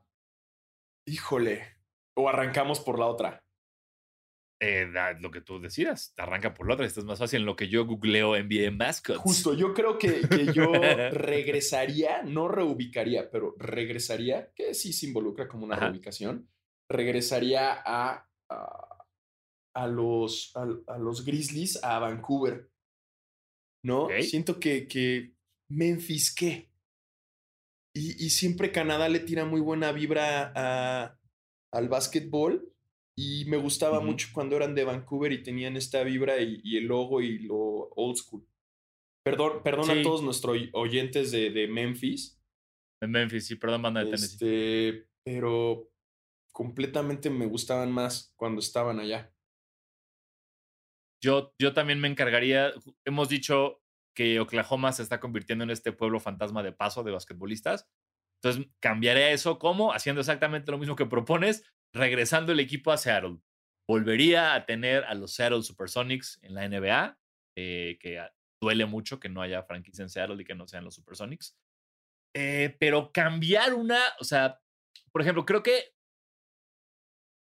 [1.05, 1.77] híjole.
[2.17, 3.45] O arrancamos por la otra.
[4.61, 4.91] Eh,
[5.21, 6.15] lo que tú decidas.
[6.17, 6.87] Arranca por la otra.
[6.87, 9.21] Esto es más fácil en lo que yo googleo NBA Mascots.
[9.21, 10.73] Justo, yo creo que, que yo
[11.13, 16.49] regresaría, no reubicaría, pero regresaría, que sí se involucra como una reubicación,
[16.91, 18.29] regresaría a,
[19.75, 22.69] a, los, a los Grizzlies a Vancouver.
[23.85, 24.09] ¿no?
[24.21, 25.35] Siento que, que
[25.71, 26.71] Memphis, ¿qué?
[27.95, 31.19] Y, y, siempre Canadá le tira muy buena vibra a,
[31.73, 32.68] al básquetbol
[33.21, 37.21] y me gustaba mucho cuando eran de Vancouver y tenían esta vibra y, el logo
[37.21, 38.47] y lo old school.
[39.25, 42.41] Perdón, perdón a todos nuestros oyentes de, de Memphis.
[43.01, 45.91] De Memphis, sí, perdón, banda de este, Pero
[46.53, 49.35] completamente me gustaban más cuando estaban allá.
[51.21, 52.73] Yo, yo también me encargaría,
[53.05, 53.83] hemos dicho
[54.15, 57.91] que Oklahoma se está convirtiendo en este pueblo fantasma de paso de basquetbolistas.
[58.41, 61.65] Entonces, cambiaría eso como haciendo exactamente lo mismo que propones,
[61.95, 63.39] regresando el equipo a Seattle.
[63.89, 67.19] Volvería a tener a los Seattle Supersonics en la NBA,
[67.57, 68.21] eh, que
[68.61, 71.57] duele mucho que no haya franquicia en Seattle y que no sean los Supersonics.
[72.35, 74.61] Eh, pero cambiar una, o sea,
[75.13, 75.95] por ejemplo, creo que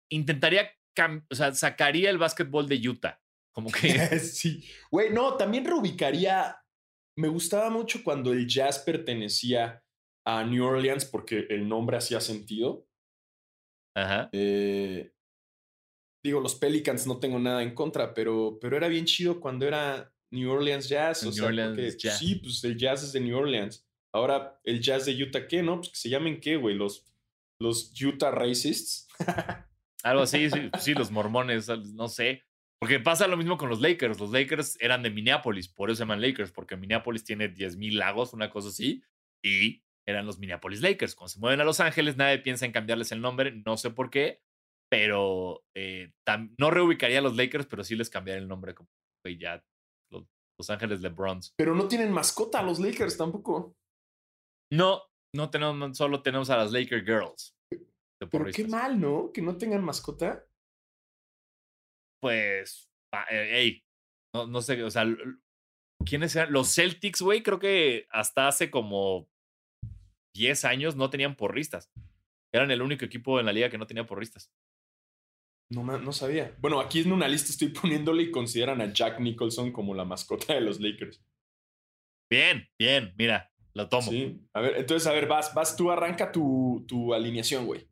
[0.09, 0.71] intentaría,
[1.29, 3.21] o sea, sacaría el básquetbol de Utah.
[3.51, 4.19] Como que.
[4.19, 4.63] sí.
[4.91, 6.57] Güey, no, también reubicaría.
[7.17, 9.83] Me gustaba mucho cuando el jazz pertenecía
[10.25, 12.87] a New Orleans porque el nombre hacía sentido.
[13.95, 14.29] Ajá.
[14.31, 15.11] Eh,
[16.23, 20.13] digo, los Pelicans no tengo nada en contra, pero, pero era bien chido cuando era
[20.31, 21.23] New Orleans Jazz.
[21.23, 22.19] New Orleans jazz.
[22.19, 23.85] Sí, pues el jazz es de New Orleans.
[24.13, 25.61] Ahora, el jazz de Utah, ¿qué?
[25.61, 25.77] ¿No?
[25.77, 27.05] Pues que se llamen qué, güey, los,
[27.59, 29.07] los Utah Racists.
[30.03, 32.43] Algo así, sí, sí, los mormones, no sé.
[32.79, 34.19] Porque pasa lo mismo con los Lakers.
[34.19, 38.33] Los Lakers eran de Minneapolis, por eso se llaman Lakers, porque Minneapolis tiene 10.000 lagos,
[38.33, 39.03] una cosa así,
[39.43, 41.15] y eran los Minneapolis Lakers.
[41.15, 44.09] Cuando se mueven a Los Ángeles, nadie piensa en cambiarles el nombre, no sé por
[44.09, 44.41] qué,
[44.89, 46.11] pero eh,
[46.57, 48.89] no reubicaría a los Lakers, pero sí les cambiaría el nombre como
[49.39, 49.63] ya
[50.11, 50.25] los,
[50.57, 51.53] los Ángeles LeBrons.
[51.57, 53.75] Pero no tienen mascota los Lakers tampoco.
[54.71, 55.03] No,
[55.35, 57.55] no tenemos, solo tenemos a las Laker Girls.
[58.31, 59.31] Pero qué mal, ¿no?
[59.31, 60.45] Que no tengan mascota.
[62.21, 62.89] Pues,
[63.29, 63.81] hey,
[64.35, 65.05] no, no sé, o sea,
[66.05, 66.51] ¿quiénes eran?
[66.51, 69.29] Los Celtics, güey, creo que hasta hace como
[70.39, 71.91] 10 años no tenían porristas.
[72.53, 74.51] Eran el único equipo en la liga que no tenía porristas.
[75.69, 76.55] No, no sabía.
[76.59, 80.53] Bueno, aquí en una lista estoy poniéndole y consideran a Jack Nicholson como la mascota
[80.53, 81.21] de los Lakers.
[82.29, 84.09] Bien, bien, mira, lo tomo.
[84.09, 87.87] Sí, a ver, entonces, a ver, vas, vas, tú arranca tu, tu alineación, güey.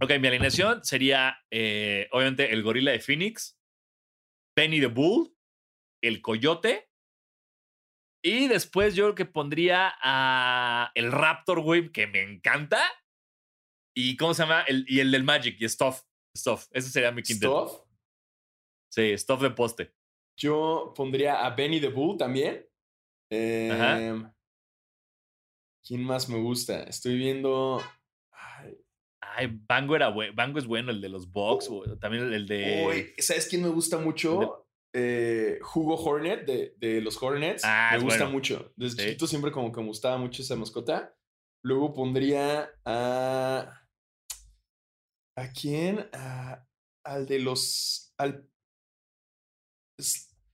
[0.00, 3.58] Ok, mi alineación sería, eh, obviamente, el gorila de Phoenix,
[4.54, 5.36] Penny the Bull,
[6.00, 6.90] el coyote,
[8.26, 12.82] y después yo creo que pondría a el Raptor, güey, que me encanta.
[13.96, 14.62] ¿Y cómo se llama?
[14.62, 16.02] El, y el del Magic, y Stuff.
[16.36, 16.66] Stuff.
[16.72, 17.68] Ese sería mi quinteto.
[17.68, 17.86] ¿Stuff?
[18.92, 19.94] Sí, Stuff de poste.
[20.36, 22.68] Yo pondría a Benny the Bull también.
[23.30, 24.28] Em,
[25.86, 26.82] ¿Quién más me gusta?
[26.82, 27.80] Estoy viendo.
[29.20, 30.32] Ay, Bango era bueno.
[30.34, 31.70] Bango es bueno, el de los Bucks.
[32.00, 33.14] también el de.
[33.18, 34.65] ¿Sabes quién me gusta mucho?
[34.98, 37.62] Eh, Hugo Hornet de, de, los Hornets.
[37.66, 38.72] Ah, me gusta mucho.
[38.76, 41.14] Desde chiquito siempre como que me gustaba mucho esa mascota.
[41.62, 43.82] Luego pondría a.
[45.36, 46.08] ¿A quién?
[47.04, 48.14] al de los.
[48.16, 48.48] Al,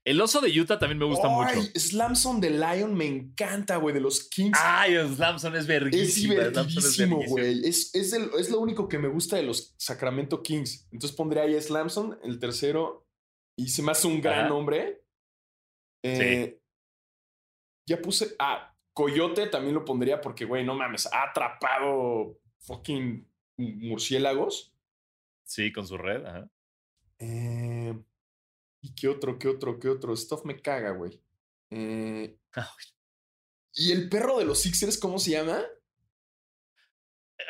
[0.04, 1.62] el oso de Utah también me gusta mucho.
[1.76, 4.58] Slamson de Lion me encanta, güey, de los Kings.
[4.60, 6.34] Ay, Slamson es verguísimo.
[6.34, 7.60] Es verguísimo, güey.
[7.64, 10.88] Es, es, es, lo único que me gusta de los Sacramento Kings.
[10.90, 13.01] Entonces pondría ahí a Slamson, el tercero,
[13.56, 15.04] y se me hace un gran nombre.
[16.02, 16.60] Eh,
[17.86, 18.34] ya puse.
[18.38, 24.74] Ah, Coyote también lo pondría porque, güey, no mames, ha atrapado fucking murciélagos.
[25.44, 26.50] Sí, con su red, ajá.
[27.18, 27.98] Eh,
[28.80, 30.16] ¿Y qué otro, qué otro, qué otro?
[30.16, 31.20] Stuff me caga, güey.
[31.70, 32.36] Eh,
[33.74, 35.64] ¿Y el perro de los Sixers, cómo se llama?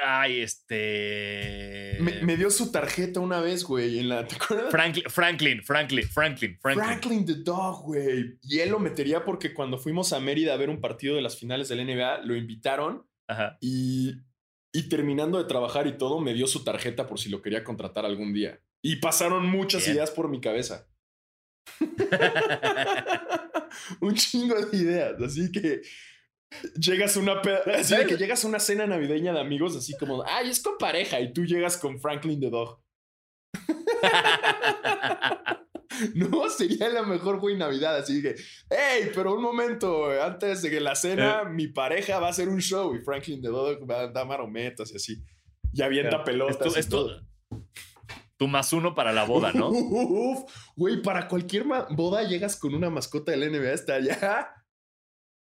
[0.04, 1.98] Ay, este.
[2.00, 3.98] Me, dio su tarjeta una vez, güey.
[3.98, 4.70] En la, ¿Te acuerdas?
[4.70, 7.26] Franklin, Franklin, Franklin, Franklin, Franklin.
[7.26, 8.38] the Dog, güey.
[8.42, 11.36] Y él lo metería porque cuando fuimos a Mérida a ver un partido de las
[11.38, 13.06] finales del NBA, lo invitaron.
[13.28, 13.58] Ajá.
[13.60, 14.14] Y,
[14.72, 18.04] y terminando de trabajar y todo, me dio su tarjeta por si lo quería contratar
[18.04, 18.60] algún día.
[18.82, 20.88] Y pasaron muchas ideas por mi cabeza.
[24.00, 25.20] un chingo de ideas.
[25.20, 25.82] Así que
[26.78, 27.40] llegas a una
[27.74, 31.20] así que llegas a una cena navideña de amigos, así como, ay, es con pareja,
[31.20, 32.80] y tú llegas con Franklin the Dog.
[36.14, 37.96] no, sería la mejor güey Navidad.
[37.96, 38.34] Así que,
[38.70, 41.50] hey, pero un momento, antes de que la cena, eh.
[41.50, 44.90] mi pareja va a hacer un show y Franklin the Dog va a dar marometas
[44.92, 45.22] y así.
[45.72, 46.76] Y avienta pelotas.
[46.76, 47.22] Esto,
[48.36, 49.70] tu más uno para la boda, ¿no?
[50.76, 54.50] güey, para cualquier boda llegas con una mascota del NBA hasta allá.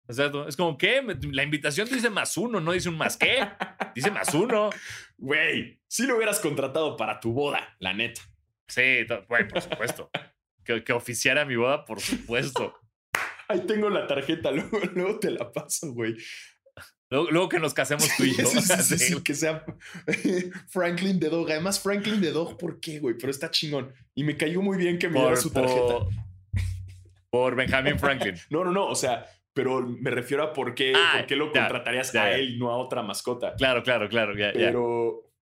[0.08, 0.48] Exacto.
[0.48, 1.02] Es como que
[1.32, 3.46] la invitación dice más uno, no dice un más qué.
[3.94, 4.70] Dice más uno.
[5.18, 8.22] Güey, si lo hubieras contratado para tu boda, la neta.
[8.66, 10.10] Sí, güey, por supuesto.
[10.64, 12.74] que, que, oficiara mi boda, por supuesto.
[13.48, 16.16] Ahí tengo la tarjeta, luego, luego te la paso, güey.
[17.10, 18.44] Luego, que nos casemos tú y yo.
[18.82, 19.64] Sí, que sea
[20.68, 21.50] Franklin de Dog.
[21.50, 23.16] Además, Franklin de Dog, ¿por qué, güey?
[23.18, 23.94] Pero está chingón.
[24.14, 26.06] Y me cayó muy bien que me diera su tarjeta.
[27.30, 28.34] Por, Benjamin Franklin.
[28.50, 28.86] no, no, no.
[28.86, 29.26] O sea,
[29.58, 32.70] pero me refiero a por qué, ah, por qué lo contratarías a él y no
[32.70, 33.56] a otra mascota.
[33.56, 34.32] Claro, claro, claro.
[34.36, 35.32] pero.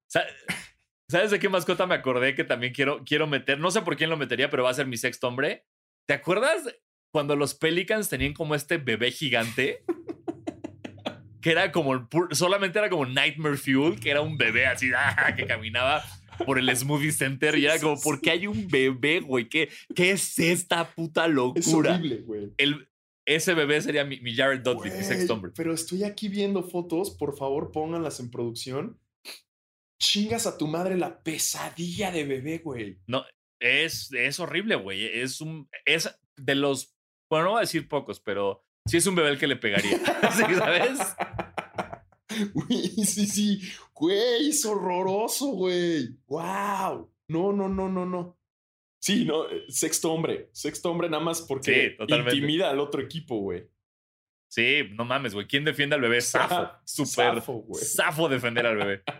[1.11, 3.59] ¿Sabes de qué mascota me acordé que también quiero, quiero meter?
[3.59, 5.67] No sé por quién lo metería, pero va a ser mi sexto hombre.
[6.09, 6.63] ¿Te acuerdas
[7.13, 9.85] cuando los Pelicans tenían como este bebé gigante?
[11.43, 15.45] que era como, solamente era como Nightmare Fuel, que era un bebé así, ah, que
[15.45, 16.03] caminaba
[16.47, 19.51] por el Smoothie Center y era como, ¿por qué hay un bebé, güey?
[19.51, 21.61] ¿Qué, ¿Qué es esta puta locura?
[21.61, 22.53] Es horrible, güey.
[22.57, 22.89] El,
[23.27, 25.53] ese bebé sería mi, Jared Dudley, mi sexto hombre.
[25.55, 29.01] Pero estoy aquí viendo fotos, por favor pónganlas en producción.
[30.01, 32.99] Chingas a tu madre la pesadilla de bebé, güey.
[33.07, 33.25] No,
[33.61, 35.05] es, es horrible, güey.
[35.05, 36.95] Es un, es de los,
[37.29, 39.99] bueno, no voy a decir pocos, pero sí es un bebé el que le pegaría.
[40.59, 40.99] ¿Sabes?
[43.05, 43.61] sí, sí.
[43.93, 46.17] Güey, es horroroso, güey.
[46.27, 47.11] Wow.
[47.29, 48.39] No, no, no, no, no.
[49.07, 50.51] Sí, no, sexto hombre.
[50.51, 53.71] Sexto hombre nada más porque intimida al otro equipo, güey.
[54.49, 55.47] Sí, no mames, güey.
[55.47, 56.21] ¿Quién defiende al bebé?
[56.21, 56.73] Safo.
[56.83, 57.41] Súper.
[57.75, 59.03] Safo, defender al bebé.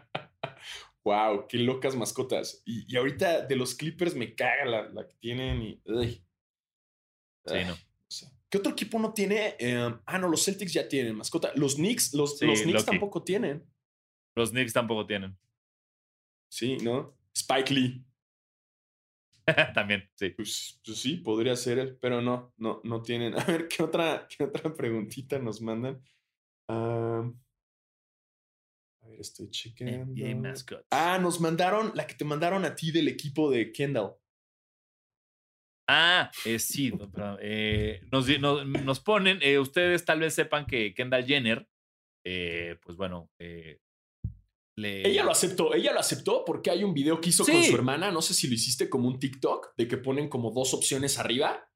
[1.05, 2.63] Wow, qué locas mascotas.
[2.65, 5.81] Y, y ahorita de los Clippers me caga la, la que tienen y.
[5.85, 6.21] uy.
[7.47, 7.77] Sí, no.
[8.09, 8.27] sé.
[8.51, 9.55] ¿Qué otro equipo no tiene?
[9.61, 11.53] Eh, ah, no, los Celtics ya tienen mascota.
[11.55, 12.87] Los Knicks, los, Sí, los Knicks Loki.
[12.87, 13.65] tampoco tienen.
[14.35, 15.39] Los Knicks tampoco tienen.
[16.51, 17.17] Sí, ¿no?
[17.33, 18.05] Spike Lee.
[19.75, 20.31] También, sí.
[20.31, 23.35] Pues, pues sí, podría ser él, pero no, no, no tienen.
[23.39, 26.03] A ver, ¿qué otra, qué otra preguntita nos mandan?
[26.69, 27.31] Ah,
[29.03, 30.43] a ver, estoy NBA chequeando.
[30.43, 30.87] mascots.
[30.91, 34.15] Ah, nos mandaron la que te mandaron a ti del equipo de Kendall.
[35.89, 40.67] Ah, eh, sí, no, perdón, eh, nos, no- nos ponen, eh, ustedes tal vez sepan
[40.67, 41.69] que Kendall Jenner,
[42.25, 43.31] pues bueno,
[44.77, 45.07] le...
[45.09, 48.11] Ella lo aceptó, ella lo aceptó porque hay un video que hizo con su hermana,
[48.11, 51.69] no sé si lo hiciste como un TikTok, de que ponen como dos opciones arriba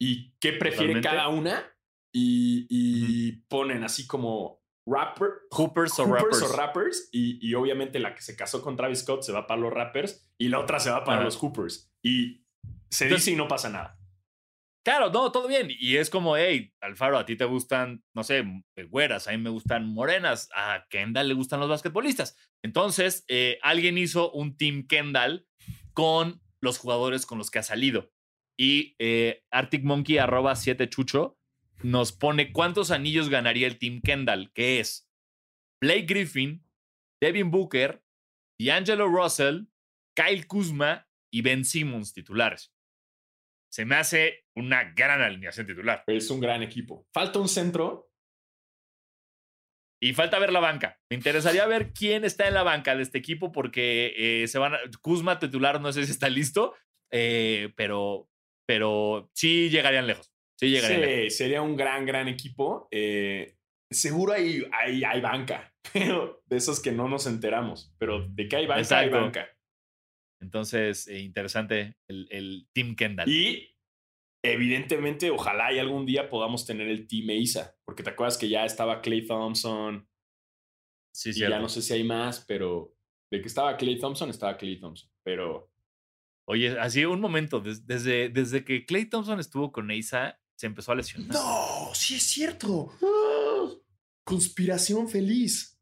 [0.00, 1.08] y qué prefiere Totalmente.
[1.08, 1.76] cada una
[2.14, 6.42] y, y ponen así como rapper, Hoopers o rappers.
[6.42, 9.60] o rappers y, y obviamente la que se casó con Travis Scott se va para
[9.60, 12.44] los rappers y la otra se va para los Hoopers y
[12.88, 13.95] se Entonces- dice y no pasa nada.
[14.86, 15.68] Claro, no, todo bien.
[15.80, 18.44] Y es como, hey, Alfaro, a ti te gustan, no sé,
[18.76, 22.36] eh, güeras, a mí me gustan morenas, a Kendall le gustan los basquetbolistas.
[22.62, 25.48] Entonces, eh, alguien hizo un Team Kendall
[25.92, 28.12] con los jugadores con los que ha salido.
[28.56, 31.36] Y eh, Arctic Monkey, arroba 7 chucho,
[31.82, 35.10] nos pone cuántos anillos ganaría el Team Kendall, que es
[35.82, 36.64] Blake Griffin,
[37.20, 38.04] Devin Booker,
[38.60, 39.62] D'Angelo Russell,
[40.14, 42.75] Kyle Kuzma y Ben Simmons titulares.
[43.70, 46.04] Se me hace una gran alineación titular.
[46.06, 47.06] Es un gran equipo.
[47.12, 48.10] Falta un centro.
[50.00, 50.98] Y falta ver la banca.
[51.10, 54.74] Me interesaría ver quién está en la banca de este equipo porque eh, se van
[54.74, 56.74] a, Kuzma titular no sé si está listo,
[57.10, 58.28] eh, pero,
[58.66, 60.32] pero sí llegarían lejos.
[60.58, 61.34] Sí llegarían lejos.
[61.34, 62.88] Sería un gran, gran equipo.
[62.90, 63.56] Eh,
[63.90, 67.94] seguro hay, hay, hay banca, pero de esos que no nos enteramos.
[67.98, 69.16] Pero de que hay banca, hay Exacto.
[69.16, 69.55] banca.
[70.40, 73.28] Entonces, eh, interesante el, el Team Kendall.
[73.28, 73.74] Y
[74.44, 78.64] evidentemente, ojalá y algún día podamos tener el Team Isa, porque te acuerdas que ya
[78.64, 80.08] estaba Clay Thompson
[81.14, 81.54] sí, y cierto.
[81.56, 82.94] ya no sé si hay más, pero
[83.32, 85.10] de que estaba Clay Thompson, estaba Clay Thompson.
[85.24, 85.72] Pero
[86.48, 90.92] Oye, así un momento, des- desde, desde que Clay Thompson estuvo con Neisa, se empezó
[90.92, 91.32] a lesionar.
[91.34, 92.92] no, sí es cierto.
[93.02, 93.74] ¡Ah!
[94.24, 95.76] Conspiración feliz.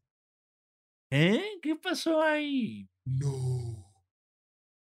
[1.11, 1.59] ¿Eh?
[1.61, 2.89] ¿Qué pasó ahí?
[3.05, 3.64] No.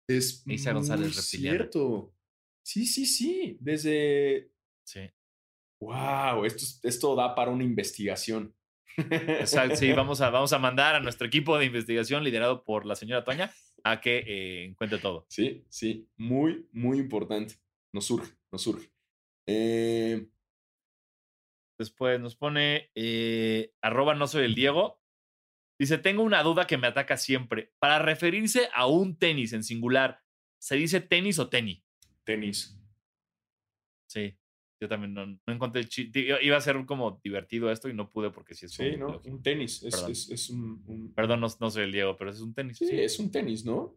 [0.07, 1.57] Es Isa González reptiliana.
[1.57, 2.13] cierto.
[2.63, 3.57] Sí, sí, sí.
[3.59, 4.51] Desde.
[4.85, 5.01] Sí.
[5.81, 8.53] Wow, esto, es- esto da para una investigación.
[8.97, 12.95] Exacto, sí, vamos a, vamos a mandar a nuestro equipo de investigación liderado por la
[12.95, 13.51] señora Toña
[13.83, 15.25] a que eh, encuentre todo.
[15.29, 16.07] Sí, sí.
[16.17, 17.55] Muy, muy importante.
[17.93, 18.89] Nos surge, nos surge.
[19.45, 20.27] Eh,
[21.79, 24.99] Después nos pone eh, arroba no soy el Diego.
[25.79, 27.73] Dice, tengo una duda que me ataca siempre.
[27.79, 30.21] Para referirse a un tenis en singular,
[30.59, 31.83] ¿se dice tenis o tenis?
[32.23, 32.77] tenis.
[34.09, 34.37] Sí,
[34.81, 36.19] yo también no, no encontré el chiste.
[36.41, 39.21] Iba a ser como divertido esto y no pude porque sí es Sí, como- ¿no?
[39.25, 39.83] Un tenis.
[39.83, 40.11] Es, Perdón.
[40.11, 42.77] es, es un, un- Perdón, no, no soy el Diego, pero es un tenis.
[42.77, 43.95] Sí, Sí, es un tenis, ¿no?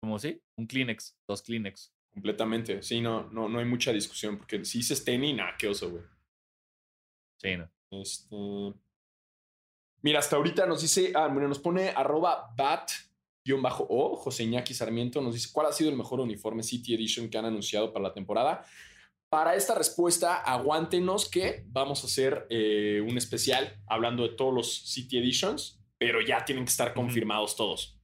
[0.00, 1.94] como sí, un Kleenex, dos Kleenex.
[2.12, 2.82] Completamente.
[2.82, 4.36] Sí, no, no, no hay mucha discusión.
[4.36, 6.02] Porque si dices tenis, nada, qué oso, güey.
[7.36, 7.70] Sí, no.
[7.90, 8.36] Este.
[10.02, 15.34] Mira, hasta ahorita nos dice, ah, bueno, nos pone arroba bat-o, José Iñaki Sarmiento, nos
[15.34, 18.64] dice, ¿cuál ha sido el mejor uniforme City Edition que han anunciado para la temporada?
[19.28, 24.90] Para esta respuesta, aguántenos que vamos a hacer eh, un especial hablando de todos los
[24.90, 27.98] City Editions, pero ya tienen que estar confirmados todos.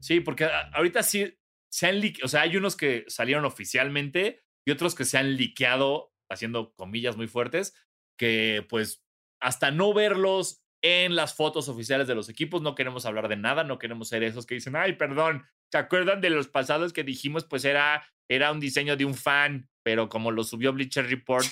[0.00, 1.38] Sí, porque ahorita sí
[1.70, 6.12] se han o sea, hay unos que salieron oficialmente y otros que se han liqueado,
[6.28, 7.74] haciendo comillas muy fuertes,
[8.18, 9.04] que pues
[9.40, 13.62] hasta no verlos en las fotos oficiales de los equipos, no queremos hablar de nada,
[13.64, 17.44] no queremos ser esos que dicen, ay, perdón, ¿se acuerdan de los pasados que dijimos?
[17.44, 21.46] Pues era, era un diseño de un fan, pero como lo subió Bleacher Report,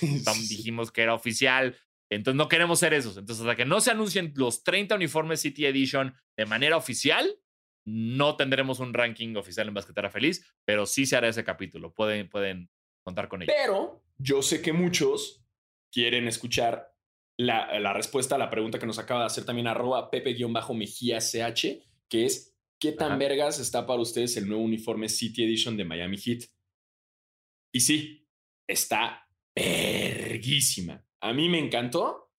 [0.48, 1.78] dijimos que era oficial.
[2.10, 3.16] Entonces no queremos ser esos.
[3.16, 7.38] Entonces hasta que no se anuncien los 30 uniformes City Edition de manera oficial,
[7.84, 11.94] no tendremos un ranking oficial en Basquetera Feliz, pero sí se hará ese capítulo.
[11.94, 12.68] Pueden, pueden
[13.02, 13.52] contar con ello.
[13.56, 15.44] Pero yo sé que muchos
[15.92, 16.92] quieren escuchar
[17.40, 21.82] la, la respuesta a la pregunta que nos acaba de hacer también arroba pepe-mejía ch,
[22.08, 23.18] que es ¿qué tan Ajá.
[23.18, 26.44] vergas está para ustedes el nuevo uniforme City Edition de Miami Heat?
[27.72, 28.28] Y sí,
[28.68, 31.04] está verguísima.
[31.22, 32.32] A mí me encantó.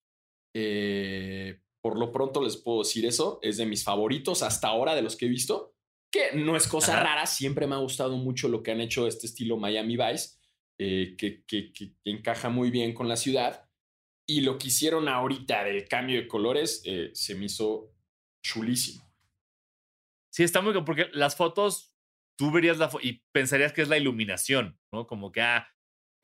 [0.54, 3.40] Eh, por lo pronto les puedo decir eso.
[3.42, 5.76] Es de mis favoritos hasta ahora de los que he visto.
[6.12, 7.04] Que no es cosa Ajá.
[7.04, 7.26] rara.
[7.26, 10.38] Siempre me ha gustado mucho lo que han hecho este estilo Miami Vice.
[10.84, 13.70] eh, que, que- que- que encaja muy bien con la ciudad.
[14.32, 17.94] Y lo que hicieron ahorita del cambio de colores eh, se me hizo
[18.42, 19.04] chulísimo.
[20.32, 20.74] Sí, está muy.
[20.86, 21.94] Porque las fotos,
[22.38, 25.06] tú verías la foto y pensarías que es la iluminación, ¿no?
[25.06, 25.68] Como que, ah,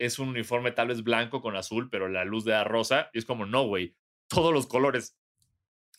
[0.00, 3.10] es un uniforme tal vez blanco con azul, pero la luz de la rosa.
[3.12, 3.94] Y es como, no, güey.
[4.30, 5.18] Todos los colores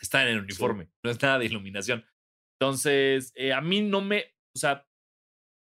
[0.02, 0.90] están en el uniforme.
[1.04, 2.04] No es nada de iluminación.
[2.60, 4.34] Entonces, eh, a mí no me.
[4.56, 4.88] O sea,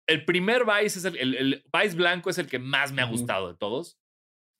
[0.06, 3.52] el primer Vice es el, el, Vice blanco es el que más me ha gustado
[3.52, 4.00] de todos.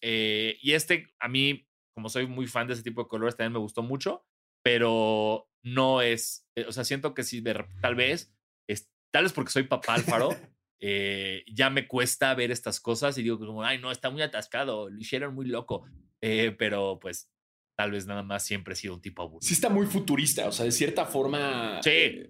[0.03, 1.67] Eh, y este, a mí,
[1.99, 4.24] como soy muy fan de ese tipo de colores, también me gustó mucho,
[4.62, 8.32] pero no es, eh, o sea, siento que si de, tal vez,
[8.68, 10.28] es, tal vez porque soy papá Alfaro,
[10.80, 14.88] eh, ya me cuesta ver estas cosas y digo como, ay, no, está muy atascado,
[14.88, 15.86] lo hicieron muy loco,
[16.20, 17.32] pero pues
[17.76, 19.49] tal vez nada más siempre he sido un tipo aburrido.
[19.49, 21.80] Sí está muy futurista, o sea, de cierta forma...
[21.82, 22.22] Sí.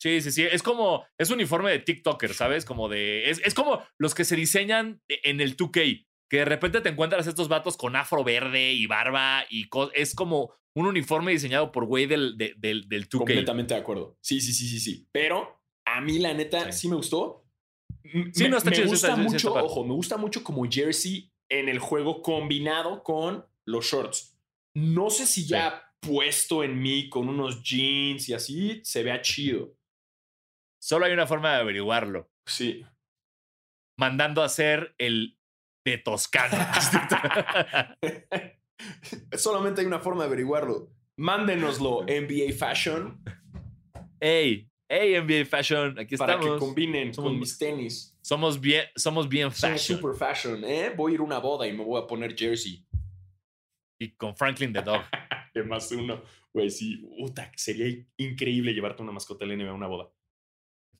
[0.00, 0.42] Sí, sí, sí.
[0.42, 2.64] Es como, es uniforme de TikToker, ¿sabes?
[2.64, 6.80] Como de, es, es como los que se diseñan en el 2K, que de repente
[6.80, 11.72] te encuentras estos vatos con afro verde y barba y es como un uniforme diseñado
[11.72, 13.18] por güey del, del, del 2K.
[13.18, 14.18] Completamente de acuerdo.
[14.20, 15.08] Sí, sí, sí, sí, sí.
[15.12, 17.46] Pero a mí la neta sí, me gustó.
[18.32, 21.78] Sí, me, no está Me gusta mucho, ojo, me gusta mucho como jersey en el
[21.78, 24.38] juego combinado con los shorts.
[24.74, 29.76] No sé si ya puesto en mí con unos jeans y así se vea chido.
[30.78, 32.30] Solo hay una forma de averiguarlo.
[32.46, 32.84] Sí.
[33.98, 35.35] Mandando a hacer el
[35.90, 36.72] de Toscana.
[39.32, 40.90] Solamente hay una forma de averiguarlo.
[41.16, 43.22] Mándenoslo NBA Fashion.
[44.20, 46.54] Hey, hey NBA Fashion, aquí para estamos.
[46.54, 48.18] que combinen con mis tenis.
[48.20, 49.78] Somos bien, somos bien fashion.
[49.78, 50.92] Somos super fashion, ¿eh?
[50.96, 52.84] Voy a ir a una boda y me voy a poner jersey.
[54.00, 55.02] Y con Franklin the Dog.
[55.54, 56.20] de más uno.
[56.52, 60.10] Güey, sí, puta, sería increíble llevarte una mascota del NBA a una boda.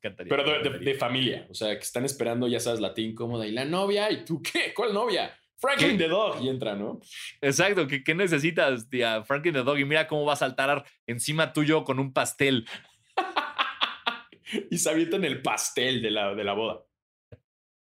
[0.01, 3.53] Pero de, de, familia, o sea, que están esperando, ya sabes, la tía incómoda y
[3.53, 4.72] la novia, ¿y tú qué?
[4.74, 5.32] ¿Cuál novia?
[5.59, 7.01] Franklin the Dog y entra, ¿no?
[7.40, 9.24] Exacto, ¿qué, qué necesitas, tía?
[9.24, 12.66] Franklin the Dog y mira cómo va a saltar encima tuyo con un pastel.
[14.70, 16.84] y se avienta en el pastel de la, de la boda.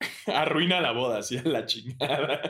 [0.26, 2.40] Arruina la boda, así a la chingada.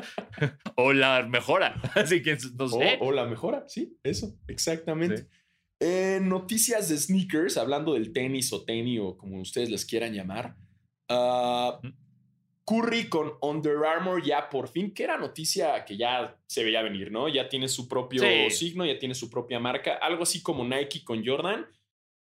[0.76, 2.98] o la mejora, así que no sé.
[3.00, 5.18] O, o la mejora, sí, eso, exactamente.
[5.18, 5.28] Sí.
[5.82, 10.54] Eh, noticias de sneakers, hablando del tenis o tenis o como ustedes les quieran llamar.
[11.08, 11.80] Uh,
[12.66, 17.10] Curry con Under Armour ya por fin, que era noticia que ya se veía venir,
[17.10, 17.28] ¿no?
[17.28, 18.50] Ya tiene su propio sí.
[18.50, 21.66] signo, ya tiene su propia marca, algo así como Nike con Jordan,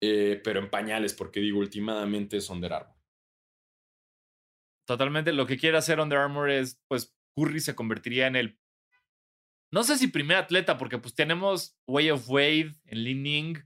[0.02, 2.96] eh, pero en pañales, porque digo, últimamente es Under Armour.
[4.88, 8.60] Totalmente, lo que quiere hacer Under Armour es, pues, Curry se convertiría en el
[9.72, 13.64] no sé si primer atleta, porque pues tenemos Way of Wade en Leaning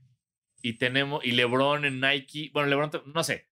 [0.60, 2.50] y tenemos, y LeBron en Nike.
[2.52, 3.48] Bueno, LeBron, no sé.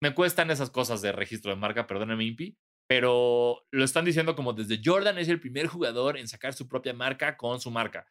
[0.00, 2.56] Me cuestan esas cosas de registro de marca, perdóname, Impi.
[2.86, 6.94] Pero lo están diciendo como desde Jordan es el primer jugador en sacar su propia
[6.94, 8.10] marca con su marca.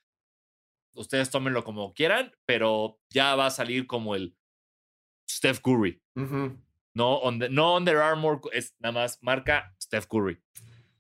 [0.94, 4.36] Ustedes tómenlo como quieran, pero ya va a salir como el
[5.30, 6.02] Steph Curry.
[6.16, 6.64] Uh -huh.
[6.94, 10.40] No, on the, no Under Armour, es nada más marca Steph Curry.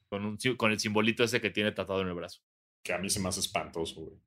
[0.09, 2.46] Con, un, con el simbolito ese que tiene tatuado en el brazo
[2.87, 4.17] que a mí se me hace espantoso, güey.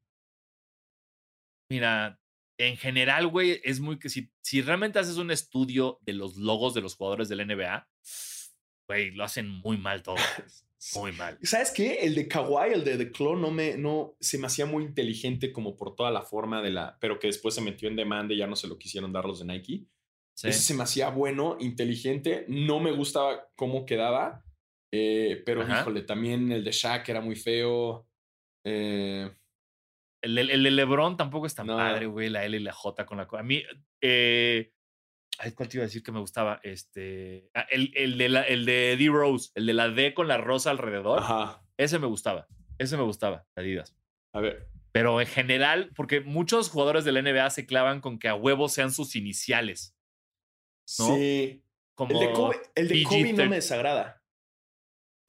[1.71, 2.21] Mira,
[2.59, 6.75] en general, güey, es muy que si, si realmente haces un estudio de los logos
[6.75, 7.89] de los jugadores del NBA,
[8.87, 10.17] güey, lo hacen muy mal todo.
[10.95, 11.39] Muy mal.
[11.43, 11.99] ¿Sabes qué?
[12.01, 15.53] El de Kawhi, el de The Claw, no me, no, se me hacía muy inteligente
[15.53, 18.39] como por toda la forma de la, pero que después se metió en demanda y
[18.39, 19.85] ya no se lo quisieron dar los de Nike.
[20.33, 20.49] Sí.
[20.49, 24.43] Ese se me hacía bueno, inteligente, no me gustaba cómo quedaba,
[24.91, 25.83] eh, pero Ajá.
[25.83, 28.07] híjole, también el de Shaq era muy feo.
[28.65, 29.31] Eh,
[30.23, 31.77] el, de, el, de, LeBron tampoco es tan no.
[31.77, 32.29] padre, güey.
[32.29, 33.29] La L y la J con la.
[33.31, 33.63] A mí.
[34.01, 34.73] Eh,
[35.55, 36.61] ¿Cuál te iba a decir que me gustaba?
[36.63, 37.51] Este.
[37.55, 40.39] Ah, el, el, de la, el de D Rose, el de la D con la
[40.39, 41.21] rosa alrededor.
[41.21, 41.63] Ajá.
[41.77, 42.47] Ese me gustaba.
[42.79, 43.97] Ese me gustaba, Adidas.
[44.33, 44.69] A ver.
[44.93, 48.73] Pero en general, porque muchos jugadores de la NBA se clavan con que a huevos
[48.73, 49.97] sean sus iniciales.
[50.99, 51.17] ¿no?
[51.17, 51.65] Sí.
[51.95, 54.20] Como el de Kobe, el de Kobe no me desagrada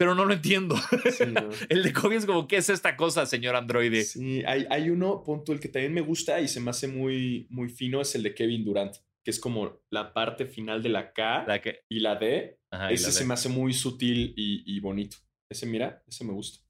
[0.01, 0.75] pero no lo entiendo.
[1.11, 1.51] Sí, no.
[1.69, 4.03] el de Kobe es como, ¿qué es esta cosa, señor androide?
[4.03, 7.45] Sí, hay, hay uno, punto, el que también me gusta y se me hace muy,
[7.51, 11.13] muy fino, es el de Kevin Durant, que es como la parte final de la
[11.13, 11.83] K la que...
[11.87, 12.57] y la D.
[12.71, 15.17] Ajá, ese la se me hace muy sutil y, y, bonito.
[15.51, 16.65] Ese, mira, ese me gusta.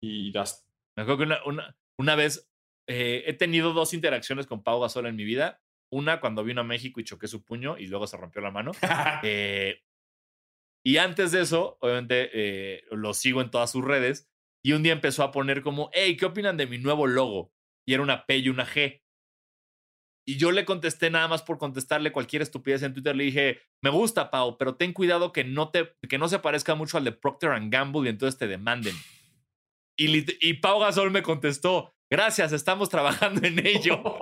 [0.00, 0.64] Y das.
[0.96, 2.52] Me acuerdo que una, una, una vez
[2.86, 5.60] eh, he tenido dos interacciones con Pau Gasol en mi vida.
[5.90, 8.70] Una cuando vino a México y choqué su puño y luego se rompió la mano.
[9.24, 9.82] eh,
[10.84, 14.28] y antes de eso, obviamente, eh, lo sigo en todas sus redes.
[14.64, 17.52] Y un día empezó a poner como, hey, ¿qué opinan de mi nuevo logo?
[17.86, 19.02] Y era una P y una G.
[20.24, 23.16] Y yo le contesté nada más por contestarle cualquier estupidez en Twitter.
[23.16, 26.76] Le dije, me gusta, Pau, pero ten cuidado que no, te, que no se parezca
[26.76, 28.94] mucho al de Procter Gamble y entonces te demanden.
[29.96, 34.18] Y, y Pau Gasol me contestó, gracias, estamos trabajando en ello.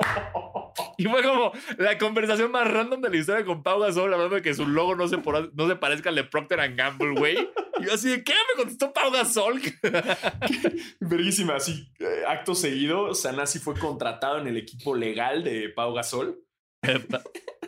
[1.00, 4.42] Y fue como la conversación más random de la historia con Pau Gasol, hablando de
[4.42, 7.38] que su logo no se, por- no se parezca al de Procter Gamble, güey.
[7.80, 8.32] Y yo así de, ¿qué?
[8.32, 9.60] Me contestó Pau Gasol.
[11.00, 11.90] Verguísima, así.
[11.98, 16.38] eh, acto seguido, Sanasi fue contratado en el equipo legal de Pau Gasol.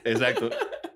[0.04, 0.50] Exacto.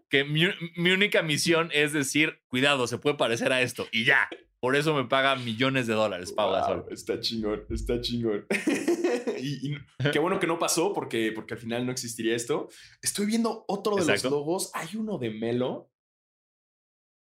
[0.09, 0.45] Que mi,
[0.76, 3.87] mi única misión es decir, cuidado, se puede parecer a esto.
[3.93, 4.28] Y ya.
[4.66, 6.84] Por eso me paga millones de dólares, Pau wow, Gasol.
[6.90, 8.46] Está chingón, está chingón.
[9.38, 9.76] y,
[10.10, 12.68] qué bueno que no pasó porque, porque al final no existiría esto.
[13.00, 14.72] Estoy viendo otro de los logos.
[14.74, 15.92] Hay uno de Melo.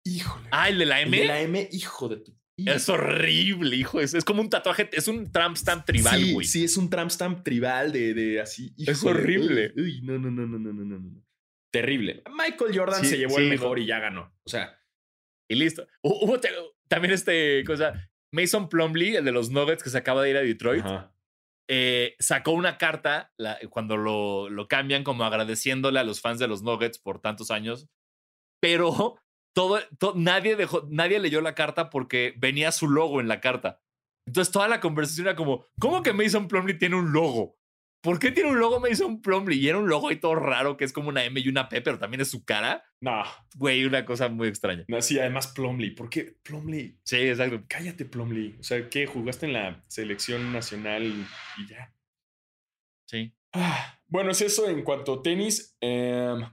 [0.05, 0.49] Híjole.
[0.51, 1.17] Ah, el de la M.
[1.17, 2.37] El de la M, hijo de tu.
[2.57, 2.73] Hijo.
[2.73, 4.01] Es horrible, hijo.
[4.01, 6.45] Es, es, como un tatuaje, es un tramp stamp tribal, güey.
[6.45, 8.75] Sí, sí, es un tramp stamp tribal de, de así.
[8.79, 9.73] Es horrible.
[9.77, 11.25] Uy, no, no, no, no, no, no, no.
[11.71, 12.25] Terrible.
[12.37, 14.37] Michael Jordan se llevó el mejor y ya ganó.
[14.43, 14.77] O sea.
[15.49, 15.87] Y listo.
[16.03, 16.41] Hubo,
[16.89, 18.09] también este cosa.
[18.33, 20.85] Mason Plumley, el de los Nuggets que se acaba de ir a Detroit,
[21.71, 26.49] eh, sacó una carta la- cuando lo, lo cambian como agradeciéndole a los fans de
[26.49, 27.89] los Nuggets por tantos años.
[28.61, 29.17] Pero
[29.55, 33.81] todo, to- nadie, dejó, nadie leyó la carta porque venía su logo en la carta.
[34.27, 37.58] Entonces toda la conversación era como, ¿cómo que Mason Plumley tiene un logo?
[38.01, 39.59] ¿Por qué tiene un logo Mason Plumley?
[39.59, 41.81] Y era un logo ahí todo raro que es como una M y una P,
[41.83, 42.85] pero también es su cara.
[43.01, 43.25] No,
[43.57, 44.85] Güey, una cosa muy extraña.
[44.89, 45.91] no, sí, además Plumlee.
[45.91, 46.99] ¿Por qué Plumlee?
[47.05, 47.65] Sí, exacto.
[47.69, 48.57] Cállate, Plumlee.
[48.61, 49.07] O sea, ¿qué?
[49.07, 51.05] ¿Jugaste en la selección nacional
[51.59, 51.93] y ya?
[53.07, 53.35] Sí.
[53.53, 55.77] Ah, bueno, es eso en cuanto a tenis.
[55.81, 56.45] Em,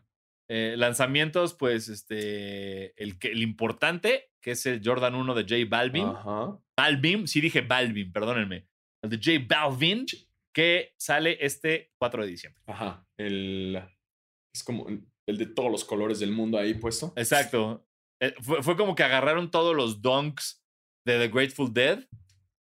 [0.47, 6.05] Eh, lanzamientos, pues este, el importante, que es el Jordan 1 de J Balvin.
[6.05, 6.59] ajá.
[6.77, 8.67] Balvin, sí dije Balvin, perdónenme.
[9.01, 10.05] El de J Balvin,
[10.55, 12.63] que sale este 4 de diciembre.
[12.67, 13.05] Ajá.
[13.19, 13.75] El.
[14.55, 17.11] Es como el de todos los colores del mundo ahí puesto.
[17.17, 17.85] Exacto.
[18.21, 20.63] Eh, fue, fue como que agarraron todos los donks
[21.05, 22.07] de The Grateful Dead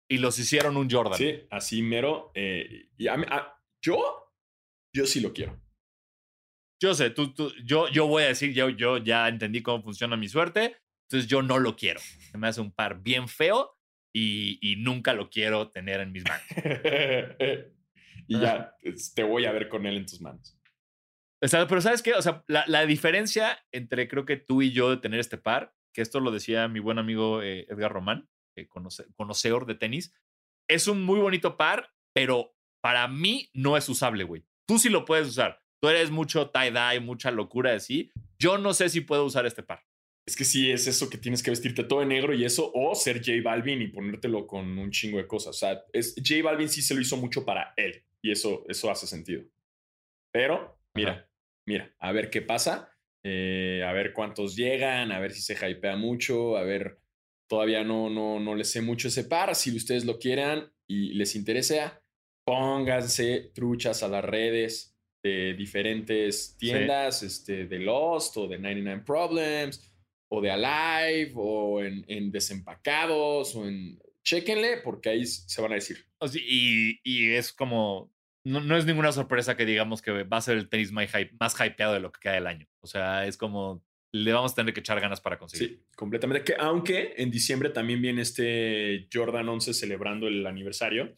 [0.09, 1.17] y los hicieron un Jordan.
[1.17, 2.31] Sí, así mero.
[2.33, 4.33] eh, y a mí- a- yo,
[4.95, 5.61] yo sí lo quiero.
[6.81, 10.17] Yo sé, tú, tú- yo, yo voy a decir, yo, yo ya entendí cómo funciona
[10.17, 10.75] mi suerte,
[11.07, 11.99] entonces yo no lo quiero.
[11.99, 13.77] Se me hace un par bien feo
[14.13, 16.45] y, y nunca lo quiero tener en mis manos.
[18.27, 18.75] y ya
[19.13, 20.57] te voy a ver con él en tus manos.
[21.43, 22.13] O sea, pero ¿sabes qué?
[22.13, 25.75] O sea, la, la diferencia entre creo que tú y yo de tener este par,
[25.93, 30.13] que esto lo decía mi buen amigo eh, Edgar Román, eh, conoce- conocedor de tenis,
[30.67, 34.45] es un muy bonito par, pero para mí no es usable, güey.
[34.67, 35.61] Tú sí lo puedes usar.
[35.81, 38.11] Tú eres mucho tie-dye, mucha locura así.
[38.39, 39.85] Yo no sé si puedo usar este par.
[40.27, 42.95] Es que sí, es eso que tienes que vestirte todo de negro y eso, o
[42.95, 45.49] ser J Balvin y ponértelo con un chingo de cosas.
[45.49, 48.89] O sea, es, J Balvin sí se lo hizo mucho para él y eso, eso
[48.89, 49.43] hace sentido.
[50.33, 51.29] Pero, mira, Ajá.
[51.67, 52.91] mira, a ver qué pasa,
[53.23, 56.97] eh, a ver cuántos llegan, a ver si se hypea mucho, a ver,
[57.47, 59.53] todavía no, no, no les sé mucho ese par.
[59.53, 62.01] Si ustedes lo quieran y les interesa,
[62.43, 69.93] pónganse truchas a las redes de diferentes tiendas, este, de Lost o de 99 Problems
[70.31, 73.99] o de Alive o en, en Desempacados o en...
[74.23, 76.03] Chéquenle porque ahí se van a decir.
[76.33, 78.14] Y, y es como.
[78.45, 81.35] No, no es ninguna sorpresa que digamos que va a ser el tenis más, hype-
[81.39, 82.67] más hypeado de lo que queda del año.
[82.79, 83.83] O sea, es como.
[84.11, 85.67] Le vamos a tener que echar ganas para conseguir.
[85.69, 86.45] Sí, completamente.
[86.45, 91.17] Que, aunque en diciembre también viene este Jordan 11 celebrando el aniversario.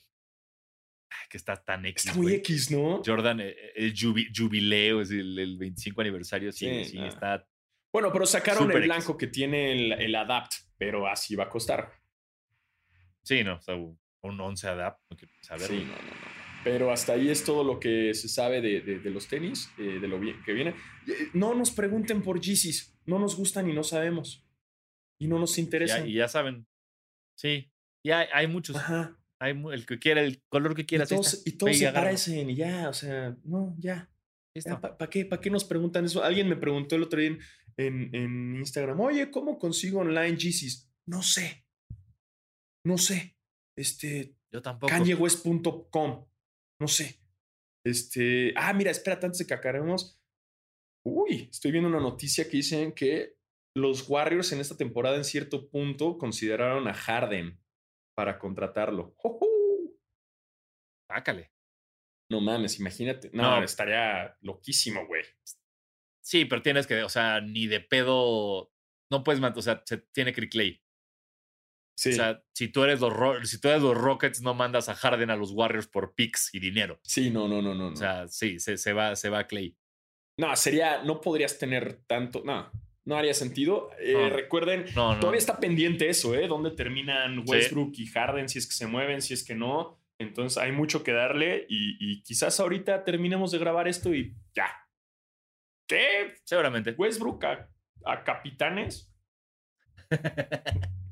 [1.11, 2.05] Ay, Que está tan X.
[2.05, 2.35] Está muy güey.
[2.37, 3.03] X, ¿no?
[3.05, 6.51] Jordan, eh, el jubi- jubileo, es el, el 25 aniversario.
[6.51, 7.47] Sí, Sí, está.
[7.93, 8.85] Bueno, pero sacaron el X.
[8.87, 11.91] blanco que tiene el, el Adapt, pero así va a costar.
[13.21, 15.67] Sí, no, o sea, un 11 adapt, no quiero saber.
[15.67, 16.36] Sí, no, no, no.
[16.69, 19.99] Pero hasta ahí es todo lo que se sabe de, de- de los tenis, eh,
[20.01, 20.71] de lo bien que viene.
[21.07, 22.93] Eh, No nos pregunten por Yeezys.
[23.05, 24.45] No nos gustan y no sabemos.
[25.17, 26.07] Y no nos Ya- interesan.
[26.09, 26.67] y ya saben.
[27.37, 27.71] Sí,
[28.05, 28.75] ya hay, hay muchos.
[28.75, 29.17] Ajá.
[29.39, 31.09] Hay el que quiera, el color que Y quieras.
[31.11, 34.09] ahí todos, y todos y se parecen y ya, o sea, no, ya.
[34.55, 34.81] Listo.
[34.81, 36.21] ¿Para qué, pa qué nos preguntan eso?
[36.23, 37.39] Alguien me preguntó el otro día en,
[37.77, 40.91] en- en Instagram, oye, ¿cómo consigo online Yeezys?
[41.07, 41.65] No sé.
[42.83, 43.37] No sé.
[43.77, 44.91] Este, Yo tampoco.
[44.91, 46.25] kanyewest.com.
[46.79, 47.19] No sé.
[47.85, 50.19] Este, ah, mira, espérate antes de que acabemos.
[51.05, 53.37] Uy, estoy viendo una noticia que dicen que
[53.75, 57.59] los Warriors en esta temporada en cierto punto consideraron a Harden
[58.15, 59.13] para contratarlo.
[59.17, 59.97] ¡Jujú!
[61.09, 61.51] Sácale.
[62.29, 63.29] No mames, imagínate.
[63.33, 63.63] No, No.
[63.63, 65.23] estaría loquísimo, güey.
[66.21, 68.73] Sí, pero tienes que, o sea, ni de pedo.
[69.09, 70.83] No puedes mantener, o sea, se tiene que ir Clay.
[71.97, 72.09] Sí.
[72.11, 73.13] O sea, si tú eres los
[73.49, 76.59] si tú eres los Rockets, no mandas a Harden a los Warriors por picks y
[76.59, 76.99] dinero.
[77.03, 77.87] sí, no, no, no, no.
[77.87, 79.75] O sea, sí, se, se va, se va Clay.
[80.37, 82.43] no, sería, no podrías tener tanto.
[82.45, 82.71] No,
[83.05, 83.89] no haría sentido.
[83.99, 84.29] Eh, No.
[84.29, 85.19] Recuerden, No, no.
[85.19, 86.47] Todavía está pendiente eso, ¿eh?
[86.47, 87.51] ¿Dónde terminan Sí.
[87.51, 88.47] Westbrook y Harden?
[88.47, 89.99] Si es que se mueven, si es que no.
[90.19, 94.69] Entonces hay mucho que darle y, y quizás ahorita terminemos de grabar esto y ya.
[95.87, 96.35] ¿Qué?
[96.43, 96.91] Seguramente.
[96.91, 97.69] Westbrook a,
[98.05, 99.11] a capitanes.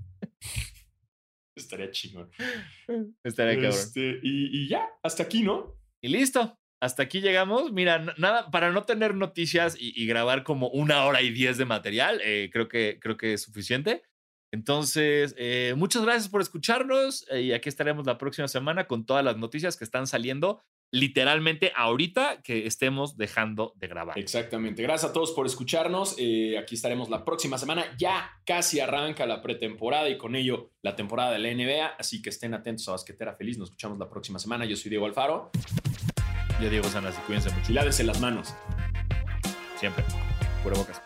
[1.56, 2.30] Estaría chingón.
[3.24, 3.72] Estaría cabrón.
[3.72, 5.76] Este, y, y ya, hasta aquí, ¿no?
[6.02, 6.58] Y listo.
[6.82, 7.72] Hasta aquí llegamos.
[7.72, 11.66] Mira, nada, para no tener noticias y, y grabar como una hora y diez de
[11.66, 14.04] material, eh, creo, que, creo que es suficiente.
[14.52, 19.24] Entonces, eh, muchas gracias por escucharnos eh, y aquí estaremos la próxima semana con todas
[19.26, 20.62] las noticias que están saliendo
[20.92, 24.18] literalmente ahorita que estemos dejando de grabar.
[24.18, 24.82] Exactamente.
[24.82, 26.16] Gracias a todos por escucharnos.
[26.18, 27.86] Eh, aquí estaremos la próxima semana.
[27.98, 31.96] Ya casi arranca la pretemporada y con ello la temporada de la NBA.
[32.00, 33.58] Así que estén atentos a Basquetera Feliz.
[33.58, 34.66] Nos escuchamos la próxima semana.
[34.66, 35.52] Yo soy Diego Alfaro.
[36.62, 37.72] Yo Diego Sanas y cuídense mucho.
[37.72, 38.54] Y lávense las manos.
[39.78, 40.04] Siempre.
[40.64, 41.02] Pura bocas.